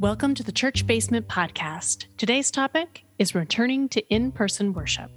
Welcome 0.00 0.36
to 0.36 0.44
the 0.44 0.52
Church 0.52 0.86
Basement 0.86 1.26
Podcast. 1.26 2.06
Today's 2.18 2.52
topic 2.52 3.04
is 3.18 3.34
returning 3.34 3.88
to 3.88 4.14
in 4.14 4.30
person 4.30 4.72
worship. 4.72 5.10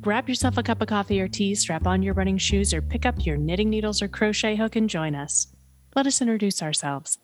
Grab 0.00 0.28
yourself 0.28 0.58
a 0.58 0.62
cup 0.64 0.82
of 0.82 0.88
coffee 0.88 1.20
or 1.20 1.28
tea, 1.28 1.54
strap 1.54 1.86
on 1.86 2.02
your 2.02 2.14
running 2.14 2.36
shoes, 2.36 2.74
or 2.74 2.82
pick 2.82 3.06
up 3.06 3.24
your 3.24 3.36
knitting 3.36 3.70
needles 3.70 4.02
or 4.02 4.08
crochet 4.08 4.56
hook 4.56 4.74
and 4.74 4.90
join 4.90 5.14
us. 5.14 5.46
Let 5.94 6.08
us 6.08 6.20
introduce 6.20 6.64
ourselves. 6.64 7.18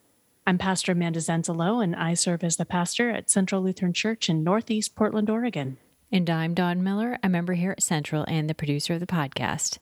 I'm 0.47 0.57
Pastor 0.57 0.93
Amanda 0.93 1.19
Zenzalo, 1.19 1.83
and 1.83 1.97
I 1.97 2.15
serve 2.15 2.45
as 2.45 2.59
the 2.59 2.65
pastor 2.65 3.11
at 3.11 3.29
Central 3.29 3.61
Lutheran 3.61 3.93
Church 3.93 4.29
in 4.29 4.45
Northeast 4.45 4.95
Portland, 4.95 5.29
Oregon. 5.29 5.79
And 6.13 6.31
I'm 6.31 6.55
Don 6.55 6.85
Miller, 6.85 7.19
a 7.25 7.29
member 7.29 7.55
here 7.55 7.73
at 7.73 7.83
Central 7.83 8.25
and 8.29 8.49
the 8.49 8.55
producer 8.55 8.95
of 8.95 9.01
the 9.01 9.07
podcast. 9.07 9.79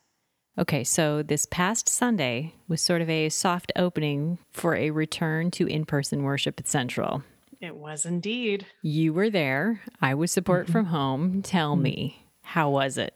Okay, 0.58 0.84
so 0.84 1.22
this 1.22 1.46
past 1.46 1.88
Sunday 1.88 2.52
was 2.68 2.80
sort 2.82 3.00
of 3.00 3.08
a 3.08 3.30
soft 3.30 3.72
opening 3.74 4.38
for 4.52 4.76
a 4.76 4.90
return 4.90 5.50
to 5.52 5.66
in 5.66 5.84
person 5.86 6.22
worship 6.24 6.60
at 6.60 6.68
Central. 6.68 7.22
It 7.60 7.76
was 7.76 8.04
indeed. 8.04 8.66
You 8.82 9.12
were 9.14 9.30
there. 9.30 9.80
I 10.00 10.14
was 10.14 10.30
support 10.30 10.64
Mm-hmm. 10.64 10.72
from 10.72 10.84
home. 10.86 11.42
Tell 11.42 11.76
me, 11.76 12.26
how 12.42 12.68
was 12.70 12.98
it? 12.98 13.14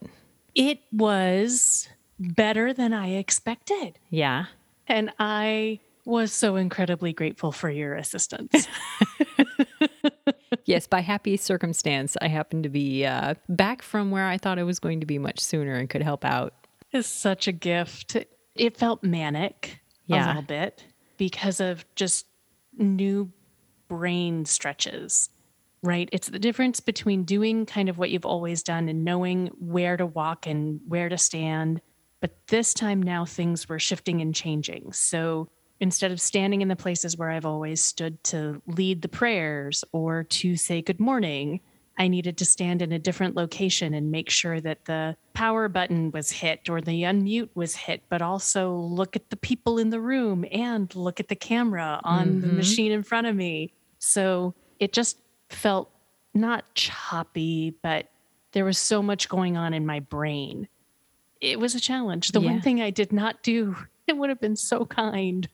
It 0.54 0.80
was 0.92 1.88
better 2.18 2.72
than 2.72 2.94
I 2.94 3.08
expected. 3.16 3.98
Yeah. 4.08 4.46
And 4.88 5.12
I 5.18 5.80
was 6.06 6.32
so 6.32 6.56
incredibly 6.56 7.12
grateful 7.12 7.52
for 7.52 7.68
your 7.68 7.94
assistance. 7.94 8.66
Yes, 10.64 10.88
by 10.88 11.00
happy 11.00 11.36
circumstance, 11.36 12.16
I 12.20 12.26
happened 12.26 12.64
to 12.64 12.68
be 12.68 13.06
uh, 13.06 13.34
back 13.48 13.82
from 13.82 14.10
where 14.10 14.26
I 14.26 14.36
thought 14.36 14.58
I 14.58 14.64
was 14.64 14.80
going 14.80 14.98
to 14.98 15.06
be 15.06 15.16
much 15.16 15.38
sooner 15.38 15.74
and 15.76 15.88
could 15.88 16.02
help 16.02 16.24
out. 16.24 16.54
Is 16.92 17.06
such 17.06 17.48
a 17.48 17.52
gift. 17.52 18.16
It 18.54 18.76
felt 18.76 19.02
manic 19.02 19.80
a 20.10 20.26
little 20.26 20.42
bit 20.42 20.84
because 21.16 21.60
of 21.60 21.84
just 21.94 22.26
new 22.76 23.30
brain 23.88 24.44
stretches, 24.44 25.30
right? 25.82 26.08
It's 26.12 26.28
the 26.28 26.38
difference 26.38 26.80
between 26.80 27.24
doing 27.24 27.66
kind 27.66 27.88
of 27.88 27.98
what 27.98 28.10
you've 28.10 28.26
always 28.26 28.62
done 28.62 28.88
and 28.88 29.04
knowing 29.04 29.48
where 29.58 29.96
to 29.96 30.06
walk 30.06 30.46
and 30.46 30.80
where 30.86 31.08
to 31.08 31.18
stand. 31.18 31.80
But 32.20 32.36
this 32.48 32.72
time 32.74 33.02
now 33.02 33.24
things 33.24 33.68
were 33.68 33.78
shifting 33.78 34.20
and 34.20 34.34
changing. 34.34 34.92
So 34.92 35.48
instead 35.80 36.12
of 36.12 36.20
standing 36.20 36.62
in 36.62 36.68
the 36.68 36.76
places 36.76 37.16
where 37.16 37.30
I've 37.30 37.44
always 37.44 37.84
stood 37.84 38.22
to 38.24 38.62
lead 38.66 39.02
the 39.02 39.08
prayers 39.08 39.84
or 39.92 40.24
to 40.24 40.56
say 40.56 40.80
good 40.82 41.00
morning, 41.00 41.60
I 41.98 42.08
needed 42.08 42.36
to 42.38 42.44
stand 42.44 42.82
in 42.82 42.92
a 42.92 42.98
different 42.98 43.34
location 43.36 43.94
and 43.94 44.10
make 44.10 44.28
sure 44.28 44.60
that 44.60 44.84
the 44.84 45.16
power 45.32 45.68
button 45.68 46.10
was 46.10 46.30
hit 46.30 46.68
or 46.68 46.80
the 46.80 47.02
unmute 47.04 47.48
was 47.54 47.74
hit, 47.74 48.02
but 48.08 48.20
also 48.20 48.74
look 48.74 49.16
at 49.16 49.30
the 49.30 49.36
people 49.36 49.78
in 49.78 49.90
the 49.90 50.00
room 50.00 50.44
and 50.52 50.94
look 50.94 51.20
at 51.20 51.28
the 51.28 51.34
camera 51.36 52.00
on 52.04 52.40
the 52.40 52.46
Mhm. 52.48 52.56
machine 52.56 52.92
in 52.92 53.02
front 53.02 53.26
of 53.26 53.34
me. 53.34 53.72
So 53.98 54.54
it 54.78 54.92
just 54.92 55.18
felt 55.48 55.90
not 56.34 56.74
choppy, 56.74 57.74
but 57.82 58.08
there 58.52 58.64
was 58.66 58.76
so 58.78 59.02
much 59.02 59.28
going 59.28 59.56
on 59.56 59.72
in 59.72 59.86
my 59.86 60.00
brain. 60.00 60.68
It 61.40 61.58
was 61.60 61.74
a 61.74 61.80
challenge. 61.80 62.32
The 62.32 62.40
Yeah. 62.40 62.52
one 62.52 62.60
thing 62.60 62.80
I 62.82 62.90
did 62.90 63.12
not 63.12 63.42
do, 63.42 63.74
it 64.06 64.16
would 64.18 64.28
have 64.28 64.40
been 64.40 64.56
so 64.56 64.84
kind. 64.84 65.48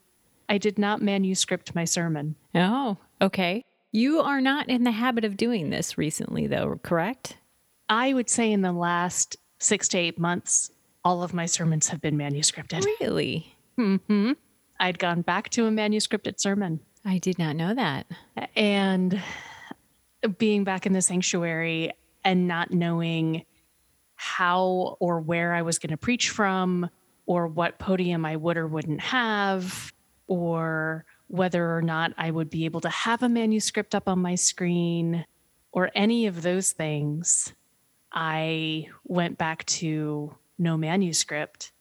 I 0.48 0.58
did 0.58 0.78
not 0.78 1.00
manuscript 1.00 1.74
my 1.74 1.84
sermon. 1.84 2.34
Oh, 2.54 2.96
okay. 3.20 3.64
You 3.92 4.20
are 4.20 4.40
not 4.40 4.68
in 4.68 4.84
the 4.84 4.90
habit 4.90 5.24
of 5.24 5.36
doing 5.36 5.70
this 5.70 5.98
recently, 5.98 6.46
though, 6.46 6.80
correct? 6.82 7.36
I 7.88 8.14
would 8.14 8.30
say 8.30 8.50
in 8.50 8.62
the 8.62 8.72
last 8.72 9.36
six 9.58 9.86
to 9.88 9.98
eight 9.98 10.18
months, 10.18 10.70
all 11.04 11.22
of 11.22 11.34
my 11.34 11.46
sermons 11.46 11.88
have 11.88 12.00
been 12.00 12.16
manuscripted. 12.16 12.84
Really? 12.84 13.54
hmm 13.76 14.32
I'd 14.80 14.98
gone 14.98 15.22
back 15.22 15.50
to 15.50 15.66
a 15.66 15.70
manuscripted 15.70 16.40
sermon. 16.40 16.80
I 17.04 17.18
did 17.18 17.38
not 17.38 17.54
know 17.54 17.74
that. 17.74 18.06
And 18.56 19.20
being 20.38 20.64
back 20.64 20.86
in 20.86 20.92
the 20.92 21.02
sanctuary 21.02 21.92
and 22.24 22.48
not 22.48 22.70
knowing 22.72 23.44
how 24.14 24.96
or 25.00 25.20
where 25.20 25.52
I 25.52 25.62
was 25.62 25.78
going 25.78 25.90
to 25.90 25.96
preach 25.96 26.30
from, 26.30 26.88
or 27.27 27.46
what 27.46 27.78
podium 27.78 28.24
I 28.24 28.36
would 28.36 28.56
or 28.56 28.67
wouldn't 28.67 29.00
have, 29.00 29.92
or 30.27 31.05
whether 31.32 31.74
or 31.74 31.80
not 31.80 32.12
I 32.18 32.30
would 32.30 32.50
be 32.50 32.66
able 32.66 32.82
to 32.82 32.90
have 32.90 33.22
a 33.22 33.28
manuscript 33.28 33.94
up 33.94 34.06
on 34.06 34.18
my 34.18 34.34
screen, 34.34 35.24
or 35.72 35.90
any 35.94 36.26
of 36.26 36.42
those 36.42 36.72
things, 36.72 37.54
I 38.12 38.88
went 39.04 39.38
back 39.38 39.64
to 39.80 40.34
no 40.58 40.76
manuscript 40.76 41.72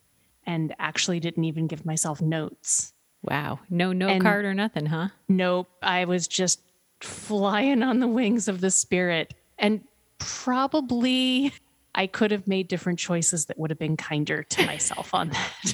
and 0.47 0.73
actually 0.79 1.19
didn't 1.19 1.43
even 1.43 1.67
give 1.67 1.85
myself 1.85 2.21
notes. 2.21 2.93
Wow. 3.23 3.59
No 3.69 3.91
note 3.91 4.11
And- 4.11 4.21
card 4.23 4.45
or 4.45 4.53
nothing, 4.53 4.85
huh? 4.85 5.09
Nope. 5.27 5.69
I 5.83 6.05
was 6.05 6.29
just 6.29 6.61
flying 7.01 7.83
on 7.83 7.99
the 7.99 8.07
wings 8.07 8.47
of 8.47 8.61
the 8.61 8.71
spirit. 8.71 9.33
And 9.59 9.81
probably 10.17 11.51
I 11.93 12.07
could 12.07 12.31
have 12.31 12.47
made 12.47 12.69
different 12.69 12.99
choices 12.99 13.47
that 13.47 13.59
would 13.59 13.69
have 13.69 13.79
been 13.79 13.97
kinder 13.97 14.43
to 14.43 14.65
myself 14.65 15.13
on 15.13 15.29
that. 15.31 15.73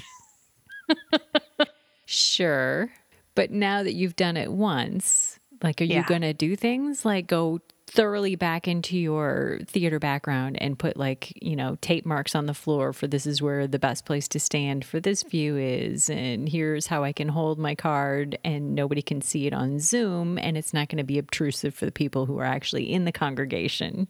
Sure. 2.09 2.89
But 3.37 3.51
now 3.51 3.83
that 3.83 3.93
you've 3.93 4.15
done 4.15 4.35
it 4.35 4.51
once, 4.51 5.39
like, 5.61 5.79
are 5.79 5.83
you 5.83 6.03
going 6.05 6.23
to 6.23 6.33
do 6.33 6.55
things 6.55 7.05
like 7.05 7.27
go 7.27 7.59
thoroughly 7.85 8.35
back 8.35 8.67
into 8.67 8.97
your 8.97 9.59
theater 9.67 9.99
background 9.99 10.59
and 10.59 10.77
put, 10.77 10.97
like, 10.97 11.31
you 11.39 11.55
know, 11.55 11.77
tape 11.79 12.03
marks 12.03 12.33
on 12.33 12.47
the 12.47 12.55
floor 12.55 12.93
for 12.93 13.05
this 13.05 13.27
is 13.27 13.39
where 13.39 13.67
the 13.67 13.77
best 13.77 14.05
place 14.05 14.27
to 14.29 14.39
stand 14.39 14.83
for 14.83 14.99
this 14.99 15.21
view 15.21 15.55
is, 15.55 16.09
and 16.09 16.49
here's 16.49 16.87
how 16.87 17.03
I 17.03 17.13
can 17.13 17.29
hold 17.29 17.59
my 17.59 17.75
card, 17.75 18.39
and 18.43 18.73
nobody 18.73 19.03
can 19.03 19.21
see 19.21 19.45
it 19.45 19.53
on 19.53 19.79
Zoom, 19.79 20.39
and 20.39 20.57
it's 20.57 20.73
not 20.73 20.89
going 20.89 20.97
to 20.97 21.03
be 21.03 21.19
obtrusive 21.19 21.75
for 21.75 21.85
the 21.85 21.91
people 21.91 22.25
who 22.25 22.39
are 22.39 22.43
actually 22.43 22.91
in 22.91 23.05
the 23.05 23.11
congregation? 23.11 24.07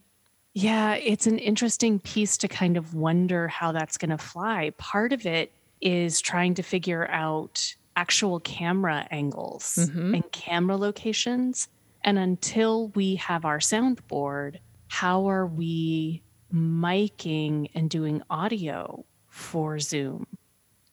Yeah, 0.54 0.96
it's 0.96 1.28
an 1.28 1.38
interesting 1.38 2.00
piece 2.00 2.38
to 2.38 2.48
kind 2.48 2.78
of 2.78 2.94
wonder 2.94 3.50
how 3.50 3.74
that's 3.74 3.98
going 3.98 4.12
to 4.12 4.18
fly. 4.18 4.72
Part 4.78 5.12
of 5.12 5.26
it 5.26 5.52
is 5.82 6.22
trying 6.22 6.54
to 6.54 6.64
figure 6.64 7.06
out 7.10 7.76
actual 7.98 8.40
camera 8.40 9.08
angles 9.12 9.76
Mhm. 9.78 10.14
and 10.14 10.32
camera 10.32 10.78
locations. 10.78 11.68
And 12.04 12.18
until 12.18 12.90
we 12.90 13.16
have 13.16 13.44
our 13.44 13.58
soundboard, 13.58 14.60
how 14.88 15.26
are 15.28 15.48
we 15.48 16.22
miking 16.54 17.70
and 17.74 17.90
doing 17.90 18.22
audio 18.30 19.04
for 19.28 19.80
Zoom? 19.80 20.26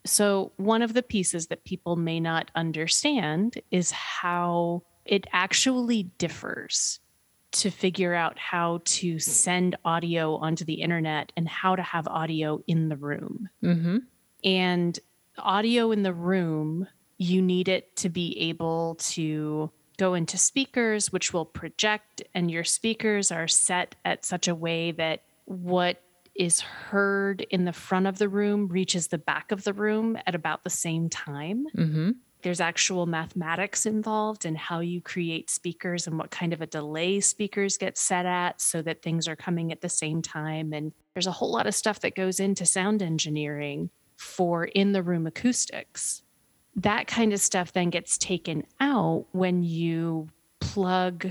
So, 0.06 0.52
one 0.56 0.82
of 0.82 0.92
the 0.94 1.02
pieces 1.02 1.46
that 1.48 1.64
people 1.64 1.96
may 1.96 2.20
not 2.20 2.50
understand 2.54 3.60
is 3.70 3.90
how 3.92 4.82
it 5.04 5.26
actually 5.32 6.04
differs 6.18 7.00
to 7.52 7.70
figure 7.70 8.14
out 8.14 8.38
how 8.38 8.80
to 8.84 9.18
send 9.18 9.76
audio 9.84 10.36
onto 10.36 10.64
the 10.64 10.80
internet 10.82 11.32
and 11.36 11.48
how 11.48 11.76
to 11.76 11.82
have 11.82 12.08
audio 12.08 12.60
in 12.66 12.88
the 12.88 12.96
room. 12.96 13.48
Mm-hmm. 13.62 13.98
And 14.42 14.98
audio 15.38 15.90
in 15.92 16.02
the 16.02 16.12
room, 16.12 16.86
you 17.18 17.40
need 17.42 17.68
it 17.68 17.94
to 17.96 18.08
be 18.08 18.38
able 18.50 18.96
to 18.96 19.70
go 19.96 20.14
into 20.14 20.36
speakers, 20.36 21.12
which 21.12 21.32
will 21.32 21.44
project, 21.44 22.22
and 22.34 22.50
your 22.50 22.64
speakers 22.64 23.30
are 23.30 23.46
set 23.46 23.94
at 24.04 24.24
such 24.24 24.48
a 24.48 24.54
way 24.54 24.90
that 24.92 25.22
what 25.44 26.02
is 26.34 26.60
heard 26.60 27.42
in 27.42 27.64
the 27.64 27.72
front 27.72 28.06
of 28.08 28.18
the 28.18 28.28
room 28.28 28.66
reaches 28.66 29.06
the 29.06 29.18
back 29.18 29.52
of 29.52 29.62
the 29.62 29.72
room 29.72 30.18
at 30.26 30.34
about 30.34 30.64
the 30.64 30.70
same 30.70 31.08
time 31.08 31.64
Mm-hmm. 31.76 32.10
there's 32.42 32.60
actual 32.60 33.06
mathematics 33.06 33.86
involved 33.86 34.44
in 34.44 34.56
how 34.56 34.80
you 34.80 35.00
create 35.00 35.48
speakers 35.48 36.08
and 36.08 36.18
what 36.18 36.32
kind 36.32 36.52
of 36.52 36.60
a 36.60 36.66
delay 36.66 37.20
speakers 37.20 37.78
get 37.78 37.96
set 37.96 38.26
at 38.26 38.60
so 38.60 38.82
that 38.82 39.00
things 39.00 39.28
are 39.28 39.36
coming 39.36 39.70
at 39.70 39.80
the 39.80 39.88
same 39.88 40.22
time. 40.22 40.72
And 40.72 40.92
there's 41.14 41.28
a 41.28 41.32
whole 41.32 41.52
lot 41.52 41.66
of 41.68 41.74
stuff 41.74 42.00
that 42.00 42.16
goes 42.16 42.40
into 42.40 42.66
sound 42.66 43.00
engineering 43.00 43.90
for 44.16 44.64
in 44.64 44.92
the 44.92 45.02
room 45.04 45.26
acoustics. 45.26 46.22
That 46.76 47.06
kind 47.06 47.32
of 47.32 47.40
stuff 47.40 47.72
then 47.72 47.90
gets 47.90 48.18
taken 48.18 48.66
out 48.80 49.26
when 49.32 49.62
you 49.62 50.28
plug 50.60 51.30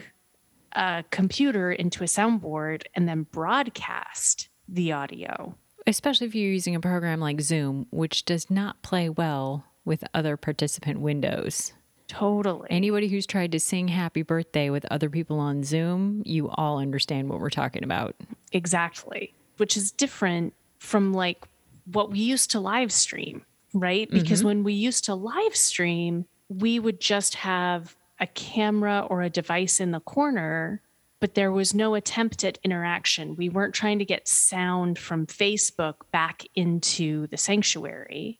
a 0.71 1.03
computer 1.11 1.71
into 1.71 2.03
a 2.03 2.07
soundboard 2.07 2.83
and 2.95 3.07
then 3.07 3.23
broadcast 3.23 4.49
the 4.67 4.91
audio. 4.91 5.55
Especially 5.85 6.27
if 6.27 6.35
you're 6.35 6.51
using 6.51 6.75
a 6.75 6.79
program 6.79 7.19
like 7.19 7.41
Zoom, 7.41 7.87
which 7.91 8.23
does 8.25 8.49
not 8.49 8.81
play 8.81 9.09
well 9.09 9.65
with 9.85 10.03
other 10.13 10.37
participant 10.37 11.01
windows. 11.01 11.73
Totally. 12.07 12.67
Anybody 12.69 13.07
who's 13.07 13.25
tried 13.25 13.51
to 13.51 13.59
sing 13.59 13.87
happy 13.87 14.21
birthday 14.21 14.69
with 14.69 14.85
other 14.91 15.09
people 15.09 15.39
on 15.39 15.63
Zoom, 15.63 16.21
you 16.25 16.49
all 16.49 16.79
understand 16.79 17.29
what 17.29 17.39
we're 17.39 17.49
talking 17.49 17.83
about. 17.83 18.15
Exactly. 18.51 19.33
Which 19.57 19.75
is 19.75 19.91
different 19.91 20.53
from 20.79 21.13
like 21.13 21.45
what 21.91 22.11
we 22.11 22.19
used 22.19 22.51
to 22.51 22.59
live 22.59 22.91
stream, 22.91 23.45
right? 23.73 24.09
Because 24.09 24.43
when 24.43 24.63
we 24.63 24.73
used 24.73 25.05
to 25.05 25.15
live 25.15 25.55
stream, 25.55 26.25
we 26.49 26.79
would 26.79 26.99
just 27.01 27.35
have 27.35 27.95
a 28.19 28.27
camera 28.27 29.05
or 29.09 29.21
a 29.21 29.29
device 29.29 29.79
in 29.79 29.91
the 29.91 29.99
corner, 29.99 30.81
but 31.19 31.33
there 31.35 31.51
was 31.51 31.73
no 31.73 31.95
attempt 31.95 32.43
at 32.43 32.59
interaction. 32.63 33.35
We 33.35 33.49
weren't 33.49 33.73
trying 33.73 33.99
to 33.99 34.05
get 34.05 34.27
sound 34.27 34.99
from 34.99 35.25
Facebook 35.25 35.95
back 36.11 36.43
into 36.55 37.27
the 37.27 37.37
sanctuary. 37.37 38.39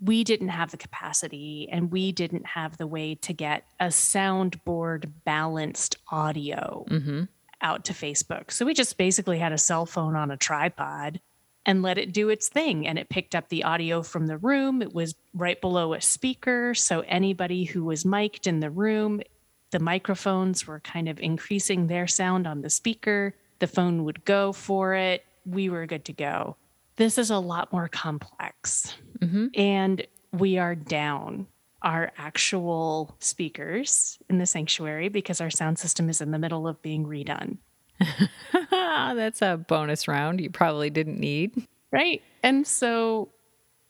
we 0.00 0.24
didn't 0.24 0.48
have 0.48 0.70
the 0.70 0.78
capacity 0.78 1.68
and 1.70 1.92
we 1.92 2.10
didn't 2.10 2.46
have 2.46 2.78
the 2.78 2.86
way 2.86 3.14
to 3.16 3.32
get 3.34 3.64
a 3.78 3.86
soundboard 3.88 5.10
balanced 5.24 5.96
audio 6.10 6.84
Mm-hmm. 6.88 7.24
out 7.60 7.84
to 7.84 7.92
Facebook. 7.92 8.50
So 8.50 8.64
we 8.64 8.72
just 8.74 8.96
basically 8.96 9.38
had 9.38 9.52
a 9.52 9.58
cell 9.58 9.84
phone 9.86 10.16
on 10.16 10.30
a 10.30 10.36
tripod 10.38 11.20
and 11.66 11.82
let 11.82 11.98
it 11.98 12.12
do 12.12 12.28
its 12.28 12.48
thing. 12.48 12.86
And 12.86 12.98
it 12.98 13.08
picked 13.08 13.34
up 13.34 13.48
the 13.48 13.64
audio 13.64 14.02
from 14.02 14.26
the 14.26 14.38
room. 14.38 14.82
It 14.82 14.94
was 14.94 15.14
right 15.32 15.60
below 15.60 15.94
a 15.94 16.00
speaker. 16.00 16.74
So 16.74 17.00
anybody 17.00 17.64
who 17.64 17.84
was 17.84 18.04
mic'd 18.04 18.46
in 18.46 18.60
the 18.60 18.70
room, 18.70 19.22
the 19.70 19.78
microphones 19.78 20.66
were 20.66 20.80
kind 20.80 21.08
of 21.08 21.18
increasing 21.20 21.86
their 21.86 22.06
sound 22.06 22.46
on 22.46 22.62
the 22.62 22.70
speaker. 22.70 23.34
The 23.58 23.66
phone 23.66 24.04
would 24.04 24.24
go 24.24 24.52
for 24.52 24.94
it. 24.94 25.24
We 25.46 25.68
were 25.68 25.86
good 25.86 26.04
to 26.06 26.12
go. 26.12 26.56
This 26.96 27.18
is 27.18 27.30
a 27.30 27.38
lot 27.38 27.72
more 27.72 27.88
complex. 27.88 28.94
Mm-hmm. 29.18 29.46
And 29.54 30.06
we 30.32 30.58
are 30.58 30.74
down 30.74 31.46
our 31.82 32.12
actual 32.16 33.14
speakers 33.20 34.18
in 34.30 34.38
the 34.38 34.46
sanctuary 34.46 35.08
because 35.08 35.40
our 35.40 35.50
sound 35.50 35.78
system 35.78 36.08
is 36.08 36.20
in 36.20 36.30
the 36.30 36.38
middle 36.38 36.66
of 36.66 36.80
being 36.80 37.04
redone. 37.04 37.58
That's 38.70 39.42
a 39.42 39.56
bonus 39.56 40.08
round 40.08 40.40
you 40.40 40.50
probably 40.50 40.90
didn't 40.90 41.18
need. 41.18 41.66
Right. 41.90 42.22
And 42.42 42.66
so 42.66 43.30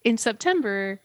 in 0.05 0.19
September, 0.19 1.01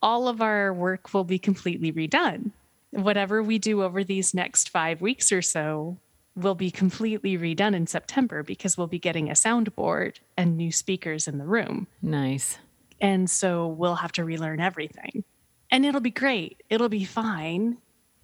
all 0.00 0.28
of 0.28 0.40
our 0.40 0.72
work 0.72 1.12
will 1.12 1.24
be 1.24 1.38
completely 1.38 1.92
redone. 1.92 2.52
Whatever 2.90 3.42
we 3.42 3.58
do 3.58 3.82
over 3.82 4.04
these 4.04 4.34
next 4.34 4.68
five 4.68 5.00
weeks 5.00 5.32
or 5.32 5.42
so 5.42 5.98
will 6.34 6.54
be 6.54 6.70
completely 6.70 7.36
redone 7.36 7.74
in 7.74 7.86
September 7.86 8.42
because 8.42 8.76
we'll 8.78 8.86
be 8.86 8.98
getting 8.98 9.28
a 9.28 9.34
soundboard 9.34 10.16
and 10.36 10.56
new 10.56 10.72
speakers 10.72 11.28
in 11.28 11.38
the 11.38 11.44
room. 11.44 11.86
Nice. 12.00 12.58
And 13.00 13.28
so 13.28 13.66
we'll 13.66 13.96
have 13.96 14.12
to 14.12 14.24
relearn 14.24 14.60
everything. 14.60 15.24
And 15.70 15.84
it'll 15.84 16.00
be 16.00 16.10
great. 16.10 16.62
It'll 16.70 16.88
be 16.88 17.04
fine. 17.04 17.78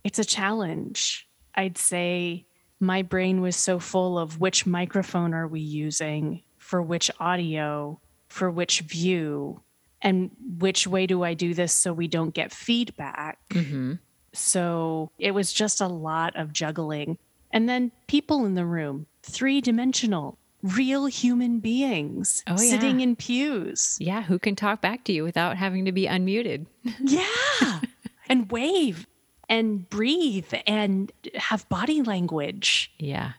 It's 0.04 0.18
a 0.18 0.24
challenge. 0.24 1.28
I'd 1.54 1.78
say 1.78 2.46
my 2.80 3.02
brain 3.02 3.40
was 3.40 3.56
so 3.56 3.78
full 3.78 4.18
of 4.18 4.40
which 4.40 4.66
microphone 4.66 5.34
are 5.34 5.46
we 5.48 5.60
using 5.60 6.42
for 6.58 6.80
which 6.82 7.10
audio, 7.18 7.98
for 8.28 8.50
which 8.50 8.80
view, 8.80 9.60
and 10.02 10.30
which 10.58 10.86
way 10.86 11.06
do 11.06 11.22
I 11.24 11.34
do 11.34 11.54
this 11.54 11.72
so 11.72 11.92
we 11.92 12.06
don't 12.08 12.34
get 12.34 12.52
feedback. 12.52 13.38
Mm-hmm. 13.50 13.94
So 14.32 15.10
it 15.18 15.32
was 15.32 15.52
just 15.52 15.80
a 15.80 15.88
lot 15.88 16.36
of 16.36 16.52
juggling. 16.52 17.18
And 17.50 17.68
then 17.68 17.90
people 18.06 18.44
in 18.44 18.54
the 18.54 18.66
room, 18.66 19.06
three 19.22 19.60
dimensional, 19.60 20.38
real 20.62 21.06
human 21.06 21.60
beings 21.60 22.42
Oh, 22.46 22.52
yeah. 22.52 22.56
sitting 22.70 23.00
in 23.00 23.16
pews. 23.16 23.96
Yeah, 23.98 24.22
who 24.22 24.38
can 24.38 24.54
talk 24.54 24.80
back 24.82 25.04
to 25.04 25.12
you 25.12 25.24
without 25.24 25.56
having 25.56 25.84
to 25.86 25.92
be 25.92 26.06
unmuted? 26.06 26.66
Yeah. 27.00 27.80
and 28.28 28.50
wave 28.52 29.06
and 29.48 29.88
breathe 29.88 30.52
and 30.66 31.12
have 31.34 31.68
body 31.68 32.02
language. 32.02 32.92
Yeah. 32.98 33.32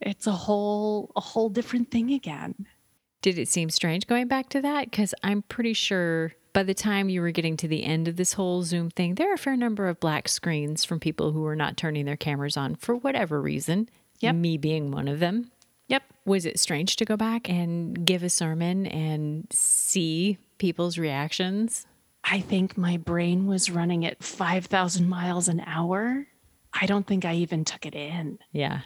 It's 0.00 0.26
a 0.26 0.32
whole 0.32 1.12
a 1.14 1.20
whole 1.20 1.48
different 1.48 1.90
thing 1.90 2.12
again. 2.12 2.66
Did 3.20 3.38
it 3.38 3.48
seem 3.48 3.70
strange 3.70 4.06
going 4.06 4.26
back 4.26 4.48
to 4.50 4.60
that? 4.62 4.90
Because 4.90 5.14
I'm 5.22 5.42
pretty 5.42 5.74
sure 5.74 6.32
by 6.52 6.64
the 6.64 6.74
time 6.74 7.08
you 7.08 7.20
were 7.20 7.30
getting 7.30 7.56
to 7.58 7.68
the 7.68 7.84
end 7.84 8.08
of 8.08 8.16
this 8.16 8.32
whole 8.32 8.62
Zoom 8.62 8.90
thing, 8.90 9.14
there 9.14 9.30
are 9.30 9.34
a 9.34 9.38
fair 9.38 9.56
number 9.56 9.88
of 9.88 10.00
black 10.00 10.28
screens 10.28 10.84
from 10.84 11.00
people 11.00 11.32
who 11.32 11.42
were 11.42 11.56
not 11.56 11.76
turning 11.76 12.04
their 12.04 12.16
cameras 12.16 12.56
on 12.56 12.74
for 12.74 12.96
whatever 12.96 13.40
reason. 13.40 13.88
Yep. 14.20 14.34
Me 14.34 14.56
being 14.56 14.90
one 14.90 15.08
of 15.08 15.20
them. 15.20 15.50
Yep. 15.88 16.02
Was 16.24 16.46
it 16.46 16.58
strange 16.58 16.96
to 16.96 17.04
go 17.04 17.16
back 17.16 17.48
and 17.48 18.04
give 18.04 18.22
a 18.22 18.28
sermon 18.28 18.86
and 18.86 19.46
see 19.50 20.38
people's 20.58 20.98
reactions? 20.98 21.86
I 22.24 22.40
think 22.40 22.76
my 22.78 22.96
brain 22.96 23.46
was 23.46 23.70
running 23.70 24.06
at 24.06 24.22
5,000 24.22 25.08
miles 25.08 25.48
an 25.48 25.60
hour. 25.66 26.26
I 26.72 26.86
don't 26.86 27.06
think 27.06 27.24
I 27.24 27.34
even 27.34 27.64
took 27.64 27.84
it 27.84 27.94
in. 27.94 28.38
Yeah. 28.52 28.80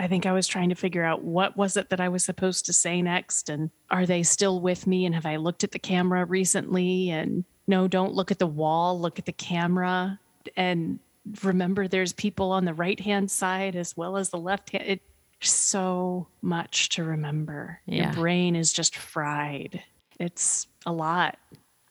I 0.00 0.06
think 0.06 0.26
I 0.26 0.32
was 0.32 0.46
trying 0.46 0.68
to 0.68 0.74
figure 0.74 1.04
out 1.04 1.22
what 1.24 1.56
was 1.56 1.76
it 1.76 1.90
that 1.90 2.00
I 2.00 2.08
was 2.08 2.24
supposed 2.24 2.66
to 2.66 2.72
say 2.72 3.02
next 3.02 3.48
and 3.48 3.70
are 3.90 4.06
they 4.06 4.22
still 4.22 4.60
with 4.60 4.86
me 4.86 5.04
and 5.04 5.14
have 5.14 5.26
I 5.26 5.36
looked 5.36 5.64
at 5.64 5.72
the 5.72 5.78
camera 5.80 6.24
recently 6.24 7.10
and 7.10 7.44
no 7.66 7.88
don't 7.88 8.14
look 8.14 8.30
at 8.30 8.38
the 8.38 8.46
wall 8.46 9.00
look 9.00 9.18
at 9.18 9.26
the 9.26 9.32
camera 9.32 10.20
and 10.56 11.00
remember 11.42 11.88
there's 11.88 12.12
people 12.12 12.52
on 12.52 12.64
the 12.64 12.74
right 12.74 13.00
hand 13.00 13.28
side 13.30 13.74
as 13.74 13.96
well 13.96 14.16
as 14.16 14.30
the 14.30 14.38
left 14.38 14.70
hand 14.70 14.84
it 14.86 15.02
so 15.40 16.28
much 16.42 16.90
to 16.90 17.02
remember 17.02 17.80
Yeah. 17.86 18.04
your 18.04 18.12
brain 18.12 18.54
is 18.54 18.72
just 18.72 18.96
fried 18.96 19.82
it's 20.20 20.68
a 20.86 20.92
lot 20.92 21.38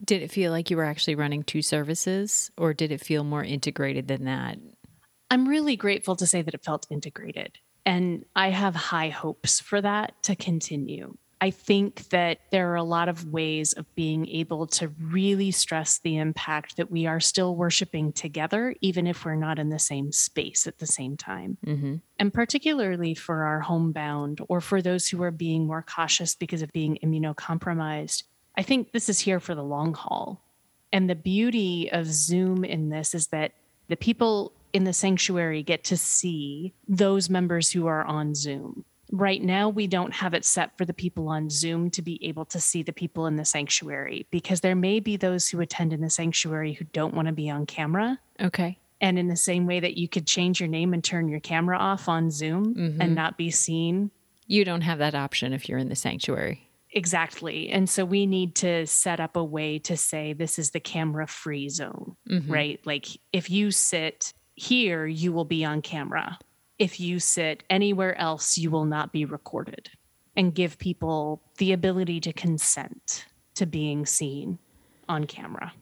Did 0.03 0.21
it 0.21 0.31
feel 0.31 0.51
like 0.51 0.69
you 0.69 0.77
were 0.77 0.85
actually 0.85 1.15
running 1.15 1.43
two 1.43 1.61
services 1.61 2.51
or 2.57 2.73
did 2.73 2.91
it 2.91 3.01
feel 3.01 3.23
more 3.23 3.43
integrated 3.43 4.07
than 4.07 4.25
that? 4.25 4.57
I'm 5.29 5.47
really 5.47 5.75
grateful 5.75 6.15
to 6.17 6.27
say 6.27 6.41
that 6.41 6.53
it 6.53 6.63
felt 6.63 6.87
integrated. 6.89 7.57
And 7.85 8.25
I 8.35 8.49
have 8.49 8.75
high 8.75 9.09
hopes 9.09 9.59
for 9.59 9.81
that 9.81 10.21
to 10.23 10.35
continue. 10.35 11.15
I 11.39 11.51
think 11.51 12.09
that 12.09 12.39
there 12.51 12.71
are 12.71 12.75
a 12.75 12.83
lot 12.83 13.09
of 13.09 13.31
ways 13.31 13.73
of 13.73 13.93
being 13.95 14.27
able 14.27 14.65
to 14.67 14.87
really 14.99 15.51
stress 15.51 15.99
the 15.99 16.17
impact 16.17 16.77
that 16.77 16.89
we 16.89 17.05
are 17.05 17.19
still 17.19 17.55
worshiping 17.55 18.11
together, 18.11 18.75
even 18.81 19.05
if 19.05 19.23
we're 19.23 19.35
not 19.35 19.59
in 19.59 19.69
the 19.69 19.79
same 19.79 20.11
space 20.11 20.65
at 20.65 20.79
the 20.79 20.87
same 20.87 21.15
time. 21.15 21.57
Mm-hmm. 21.65 21.95
And 22.17 22.33
particularly 22.33 23.13
for 23.13 23.43
our 23.43 23.59
homebound 23.59 24.41
or 24.49 24.61
for 24.61 24.81
those 24.81 25.07
who 25.07 25.21
are 25.21 25.31
being 25.31 25.67
more 25.67 25.83
cautious 25.83 26.33
because 26.35 26.63
of 26.63 26.71
being 26.71 26.97
immunocompromised, 27.03 28.23
I 28.57 28.63
think 28.63 28.91
this 28.91 29.07
is 29.07 29.19
here 29.19 29.39
for 29.39 29.55
the 29.55 29.63
long 29.63 29.93
haul. 29.93 30.41
And 30.91 31.09
the 31.09 31.15
beauty 31.15 31.89
of 31.91 32.07
Zoom 32.07 32.63
in 32.65 32.89
this 32.89 33.13
is 33.13 33.27
that 33.27 33.51
the 33.87 33.95
people 33.97 34.51
in 34.73 34.83
the 34.83 34.93
sanctuary 34.93 35.63
get 35.63 35.83
to 35.85 35.97
see 35.97 36.73
those 36.87 37.29
members 37.29 37.71
who 37.71 37.87
are 37.87 38.03
on 38.03 38.33
Zoom. 38.35 38.83
Right 39.11 39.41
now, 39.41 39.69
we 39.69 39.87
don't 39.87 40.13
have 40.15 40.33
it 40.33 40.43
set 40.43 40.77
for 40.77 40.83
the 40.83 40.93
people 40.93 41.29
on 41.29 41.49
Zoom 41.49 41.89
to 41.91 42.01
be 42.01 42.23
able 42.25 42.43
to 42.45 42.59
see 42.59 42.83
the 42.83 42.91
people 42.91 43.25
in 43.25 43.37
the 43.37 43.45
sanctuary 43.45 44.27
because 44.31 44.59
there 44.61 44.75
may 44.75 44.99
be 44.99 45.15
those 45.15 45.47
who 45.47 45.61
attend 45.61 45.93
in 45.93 46.01
the 46.01 46.09
sanctuary 46.09 46.73
who 46.73 46.83
don't 46.85 47.13
want 47.13 47.27
to 47.27 47.33
be 47.33 47.49
on 47.49 47.65
camera. 47.65 48.19
Okay. 48.41 48.77
And 48.99 49.17
in 49.17 49.27
the 49.29 49.35
same 49.37 49.65
way 49.65 49.79
that 49.79 49.97
you 49.97 50.09
could 50.09 50.27
change 50.27 50.59
your 50.59 50.67
name 50.67 50.93
and 50.93 51.03
turn 51.03 51.29
your 51.29 51.39
camera 51.39 51.77
off 51.77 52.09
on 52.09 52.31
Zoom 52.31 52.75
Mhm. 52.75 52.97
and 52.99 53.15
not 53.15 53.37
be 53.37 53.49
seen. 53.51 54.11
You 54.47 54.65
don't 54.65 54.81
have 54.81 54.97
that 54.99 55.15
option 55.15 55.53
if 55.53 55.69
you're 55.69 55.77
in 55.79 55.89
the 55.89 55.95
sanctuary. 55.95 56.66
Exactly. 56.97 57.69
And 57.69 57.87
so 57.87 58.03
we 58.03 58.25
need 58.25 58.55
to 58.55 58.87
set 58.87 59.19
up 59.19 59.35
a 59.35 59.43
way 59.43 59.77
to 59.79 59.95
say 59.95 60.33
this 60.33 60.57
is 60.57 60.71
the 60.71 60.79
camera 60.79 61.27
free 61.27 61.69
zone, 61.69 62.15
Mhm. 62.27 62.49
right? 62.49 62.79
Like 62.87 63.05
if 63.31 63.51
you 63.51 63.69
sit 63.69 64.33
here, 64.55 65.05
you 65.05 65.31
will 65.31 65.45
be 65.45 65.63
on 65.63 65.83
camera. 65.83 66.39
If 66.79 66.99
you 66.99 67.19
sit 67.19 67.63
anywhere 67.69 68.17
else, 68.17 68.57
you 68.57 68.71
will 68.71 68.85
not 68.85 69.11
be 69.13 69.25
recorded 69.25 69.91
and 70.35 70.55
give 70.55 70.79
people 70.79 71.43
the 71.59 71.71
ability 71.71 72.19
to 72.21 72.33
consent 72.33 73.25
to 73.53 73.67
being 73.67 74.07
seen 74.07 74.57
on 75.07 75.25
camera. 75.25 75.73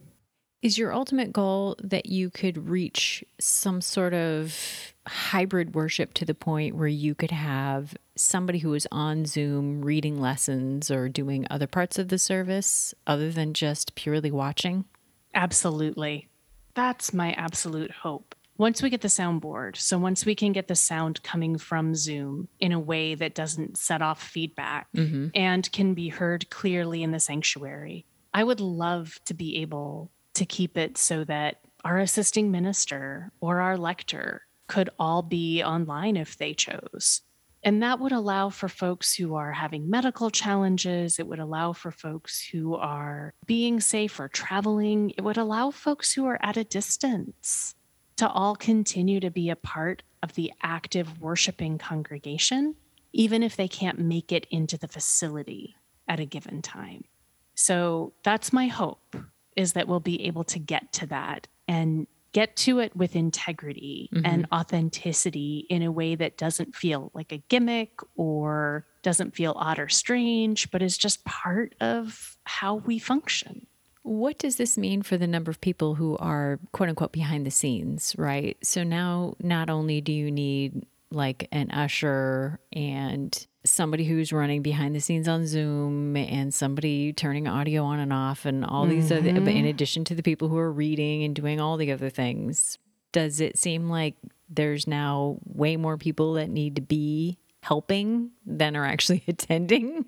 Is 0.62 0.78
your 0.78 0.92
ultimate 0.94 1.32
goal 1.32 1.78
that 1.82 2.08
you 2.08 2.30
could 2.30 2.58
reach 2.68 3.24
some 3.40 3.80
sort 3.80 4.14
of 4.14 4.94
hybrid 5.08 5.76
worship 5.76 6.14
to 6.16 6.26
the 6.26 6.34
point 6.34 6.76
where 6.76 6.88
you 6.88 7.14
could 7.16 7.32
have 7.32 7.96
somebody 8.16 8.60
who 8.60 8.74
is 8.74 8.88
on 8.92 9.26
Zoom 9.26 9.82
reading 9.84 10.20
lessons 10.20 10.90
or 10.90 11.10
doing 11.10 11.46
other 11.50 11.68
parts 11.68 12.00
of 12.00 12.08
the 12.08 12.18
service 12.18 12.94
other 13.06 13.32
than 13.32 13.54
just 13.54 13.96
purely 13.96 14.32
watching? 14.32 14.86
Absolutely. 15.34 16.28
That's 16.74 17.14
my 17.14 17.34
absolute 17.34 17.92
hope. 17.92 18.36
Once 18.58 18.82
we 18.82 18.90
get 18.90 19.02
the 19.02 19.10
soundboard, 19.10 19.76
so 19.76 19.98
once 19.98 20.26
we 20.26 20.34
can 20.34 20.54
get 20.54 20.70
the 20.70 20.76
sound 20.76 21.22
coming 21.24 21.58
from 21.58 21.94
Zoom 21.94 22.48
in 22.60 22.72
a 22.72 22.80
way 22.80 23.14
that 23.14 23.36
doesn't 23.36 23.78
set 23.78 24.02
off 24.02 24.24
feedback 24.24 24.88
Mm-hmm. 24.96 25.28
and 25.36 25.70
can 25.74 25.94
be 25.94 26.08
heard 26.08 26.50
clearly 26.50 27.04
in 27.04 27.12
the 27.12 27.20
sanctuary, 27.20 28.06
I 28.34 28.44
would 28.46 28.62
love 28.62 29.20
to 29.26 29.34
be 29.34 29.58
able 29.62 30.10
to 30.36 30.46
keep 30.46 30.78
it 30.78 30.98
so 30.98 31.26
that 31.26 31.60
our 31.84 32.00
assisting 32.00 32.50
minister 32.50 33.32
or 33.42 33.60
our 33.60 33.78
lector 33.78 34.42
could 34.68 34.90
all 35.00 35.22
be 35.22 35.64
online 35.64 36.18
if 36.18 36.38
they 36.38 36.54
chose. 36.54 37.22
And 37.64 37.82
that 37.82 38.00
would 38.00 38.12
allow 38.12 38.50
for 38.50 38.70
folks 38.70 39.16
who 39.16 39.34
are 39.34 39.52
having 39.52 39.90
medical 39.90 40.30
challenges. 40.30 41.18
It 41.18 41.26
would 41.26 41.40
allow 41.40 41.74
for 41.74 41.90
folks 41.90 42.40
who 42.40 42.76
are 42.76 43.34
being 43.48 43.80
safe 43.80 44.20
or 44.20 44.28
traveling. 44.28 45.12
It 45.18 45.24
would 45.24 45.38
allow 45.38 45.72
folks 45.72 46.14
who 46.14 46.28
are 46.28 46.38
at 46.44 46.58
a 46.58 46.64
distance 46.64 47.74
to 48.18 48.30
all 48.30 48.56
continue 48.56 49.20
to 49.20 49.32
be 49.32 49.50
a 49.50 49.56
part 49.56 50.04
of 50.22 50.34
the 50.36 50.54
active 50.62 51.20
worshiping 51.20 51.80
congregation, 51.80 52.76
even 53.14 53.42
if 53.42 53.56
they 53.56 53.68
can't 53.68 54.00
make 54.00 54.32
it 54.32 54.46
into 54.52 54.78
the 54.78 54.88
facility 54.88 55.76
at 56.08 56.20
a 56.20 56.26
given 56.26 56.62
time. 56.62 57.04
So 57.56 58.14
that's 58.24 58.54
my 58.54 58.68
hope 58.68 59.16
is 59.56 59.74
that 59.74 59.88
we'll 59.88 60.00
be 60.00 60.28
able 60.28 60.44
to 60.44 60.60
get 60.60 60.92
to 60.94 61.08
that 61.08 61.48
and 61.68 62.06
get 62.40 62.56
to 62.58 62.80
it 62.80 62.94
with 62.96 63.16
integrity 63.16 64.10
Mhm. 64.14 64.22
and 64.26 64.46
authenticity 64.52 65.66
in 65.70 65.82
a 65.82 65.92
way 65.92 66.16
that 66.16 66.38
doesn't 66.38 66.76
feel 66.76 67.10
like 67.14 67.32
a 67.32 67.38
gimmick 67.48 67.94
or 68.18 68.86
doesn't 69.04 69.34
feel 69.36 69.54
odd 69.56 69.80
or 69.80 69.88
strange, 69.88 70.70
but 70.70 70.82
is 70.82 70.98
just 70.98 71.24
part 71.24 71.74
of 71.80 72.38
how 72.44 72.76
we 72.76 73.00
function. 73.00 73.66
What 74.04 74.38
does 74.38 74.58
this 74.58 74.78
mean 74.78 75.02
for 75.02 75.18
the 75.18 75.28
number 75.28 75.50
of 75.50 75.62
people 75.62 75.96
who 75.96 76.18
are 76.18 76.60
quote 76.74 76.90
unquote 76.90 77.14
behind 77.14 77.46
the 77.46 77.52
scenes, 77.52 78.14
right? 78.18 78.58
So 78.64 78.84
now 78.84 79.36
not 79.42 79.70
only 79.70 80.02
do 80.02 80.12
you 80.12 80.30
need 80.30 80.86
like 81.12 81.48
an 81.54 81.72
usher 81.72 82.60
and 82.74 83.32
somebody 83.66 84.06
who's 84.06 84.32
running 84.32 84.62
behind 84.62 84.96
the 84.96 85.00
scenes 85.02 85.28
on 85.28 85.46
Zoom 85.48 86.16
and 86.16 86.54
somebody 86.54 87.12
turning 87.14 87.48
audio 87.48 87.84
on 87.84 88.00
and 88.00 88.14
off 88.14 88.46
and 88.46 88.64
all 88.64 88.86
these 88.86 89.12
other, 89.12 89.32
Mm-hmm. 89.32 89.48
in 89.48 89.66
addition 89.66 90.04
to 90.06 90.16
the 90.16 90.24
people 90.24 90.48
who 90.50 90.58
are 90.58 90.72
reading 90.72 91.24
and 91.24 91.36
doing 91.36 91.60
all 91.60 91.76
the 91.78 91.92
other 91.92 92.10
things. 92.10 92.78
Does 93.12 93.42
it 93.42 93.58
seem 93.58 93.90
like 93.90 94.16
there's 94.50 94.88
now 94.88 95.38
way 95.46 95.78
more 95.78 95.98
people 95.98 96.34
that 96.34 96.50
need 96.50 96.76
to 96.76 96.82
be 96.82 97.38
helping 97.62 98.32
than 98.46 98.76
are 98.76 98.86
actually 98.86 99.24
attending? 99.28 100.06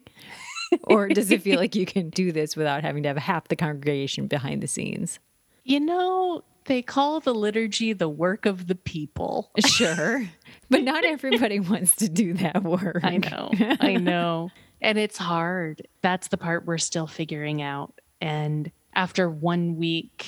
or 0.83 1.07
does 1.07 1.31
it 1.31 1.41
feel 1.41 1.57
like 1.59 1.75
you 1.75 1.85
can 1.85 2.09
do 2.09 2.31
this 2.31 2.55
without 2.55 2.83
having 2.83 3.03
to 3.03 3.09
have 3.09 3.17
half 3.17 3.47
the 3.47 3.55
congregation 3.55 4.27
behind 4.27 4.61
the 4.61 4.67
scenes? 4.67 5.19
You 5.63 5.79
know, 5.79 6.43
they 6.67 6.81
call 6.81 7.19
the 7.19 7.33
liturgy 7.33 7.93
the 7.93 8.09
work 8.09 8.45
of 8.45 8.67
the 8.67 8.75
people. 8.75 9.51
Sure. 9.65 10.27
But 10.69 10.83
not 10.83 11.05
everybody 11.05 11.59
wants 11.61 11.95
to 11.97 12.09
do 12.09 12.33
that 12.35 12.63
work. 12.63 12.99
I 13.03 13.17
know. 13.17 13.51
I 13.79 13.95
know. 13.95 14.49
And 14.81 14.97
it's 14.97 15.17
hard. 15.17 15.87
That's 16.01 16.27
the 16.29 16.37
part 16.37 16.65
we're 16.65 16.77
still 16.77 17.07
figuring 17.07 17.61
out. 17.61 17.99
And 18.21 18.71
after 18.93 19.29
one 19.29 19.77
week, 19.77 20.25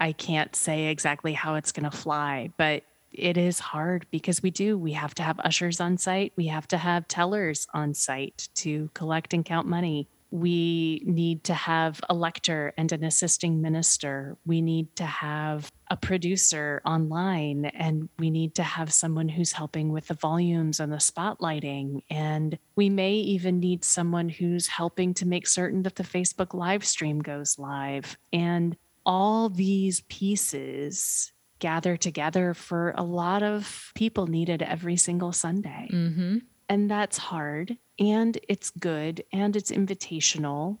I 0.00 0.12
can't 0.12 0.54
say 0.54 0.86
exactly 0.86 1.32
how 1.32 1.54
it's 1.54 1.72
going 1.72 1.90
to 1.90 1.96
fly, 1.96 2.50
but 2.56 2.82
it 3.12 3.36
is 3.36 3.58
hard 3.58 4.06
because 4.10 4.42
we 4.42 4.50
do. 4.50 4.76
We 4.76 4.92
have 4.92 5.14
to 5.16 5.22
have 5.22 5.40
ushers 5.40 5.80
on 5.80 5.96
site, 5.98 6.32
we 6.36 6.46
have 6.48 6.68
to 6.68 6.76
have 6.76 7.08
tellers 7.08 7.66
on 7.72 7.94
site 7.94 8.48
to 8.56 8.90
collect 8.94 9.32
and 9.34 9.44
count 9.44 9.66
money. 9.66 10.08
We 10.30 11.02
need 11.06 11.44
to 11.44 11.54
have 11.54 12.00
a 12.10 12.14
lector 12.14 12.74
and 12.76 12.92
an 12.92 13.02
assisting 13.02 13.62
minister. 13.62 14.36
We 14.44 14.60
need 14.60 14.94
to 14.96 15.06
have 15.06 15.72
a 15.90 15.96
producer 15.96 16.82
online, 16.84 17.66
and 17.66 18.08
we 18.18 18.30
need 18.30 18.54
to 18.56 18.62
have 18.62 18.92
someone 18.92 19.28
who's 19.28 19.52
helping 19.52 19.90
with 19.90 20.08
the 20.08 20.14
volumes 20.14 20.80
and 20.80 20.92
the 20.92 20.96
spotlighting. 20.96 22.02
And 22.10 22.58
we 22.76 22.90
may 22.90 23.14
even 23.14 23.60
need 23.60 23.84
someone 23.84 24.28
who's 24.28 24.66
helping 24.66 25.14
to 25.14 25.26
make 25.26 25.46
certain 25.46 25.82
that 25.82 25.96
the 25.96 26.02
Facebook 26.02 26.54
live 26.54 26.84
stream 26.84 27.20
goes 27.20 27.58
live. 27.58 28.16
And 28.32 28.76
all 29.06 29.48
these 29.48 30.02
pieces 30.02 31.32
gather 31.58 31.96
together 31.96 32.54
for 32.54 32.94
a 32.96 33.02
lot 33.02 33.42
of 33.42 33.90
people 33.94 34.26
needed 34.26 34.62
every 34.62 34.96
single 34.96 35.32
Sunday. 35.32 35.88
Mm-hmm. 35.92 36.38
And 36.68 36.90
that's 36.90 37.18
hard 37.18 37.78
and 37.98 38.38
it's 38.48 38.70
good 38.70 39.24
and 39.32 39.56
it's 39.56 39.70
invitational. 39.70 40.78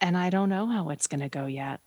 And 0.00 0.16
I 0.16 0.30
don't 0.30 0.48
know 0.48 0.66
how 0.66 0.90
it's 0.90 1.06
going 1.06 1.20
to 1.20 1.28
go 1.28 1.46
yet. 1.46 1.80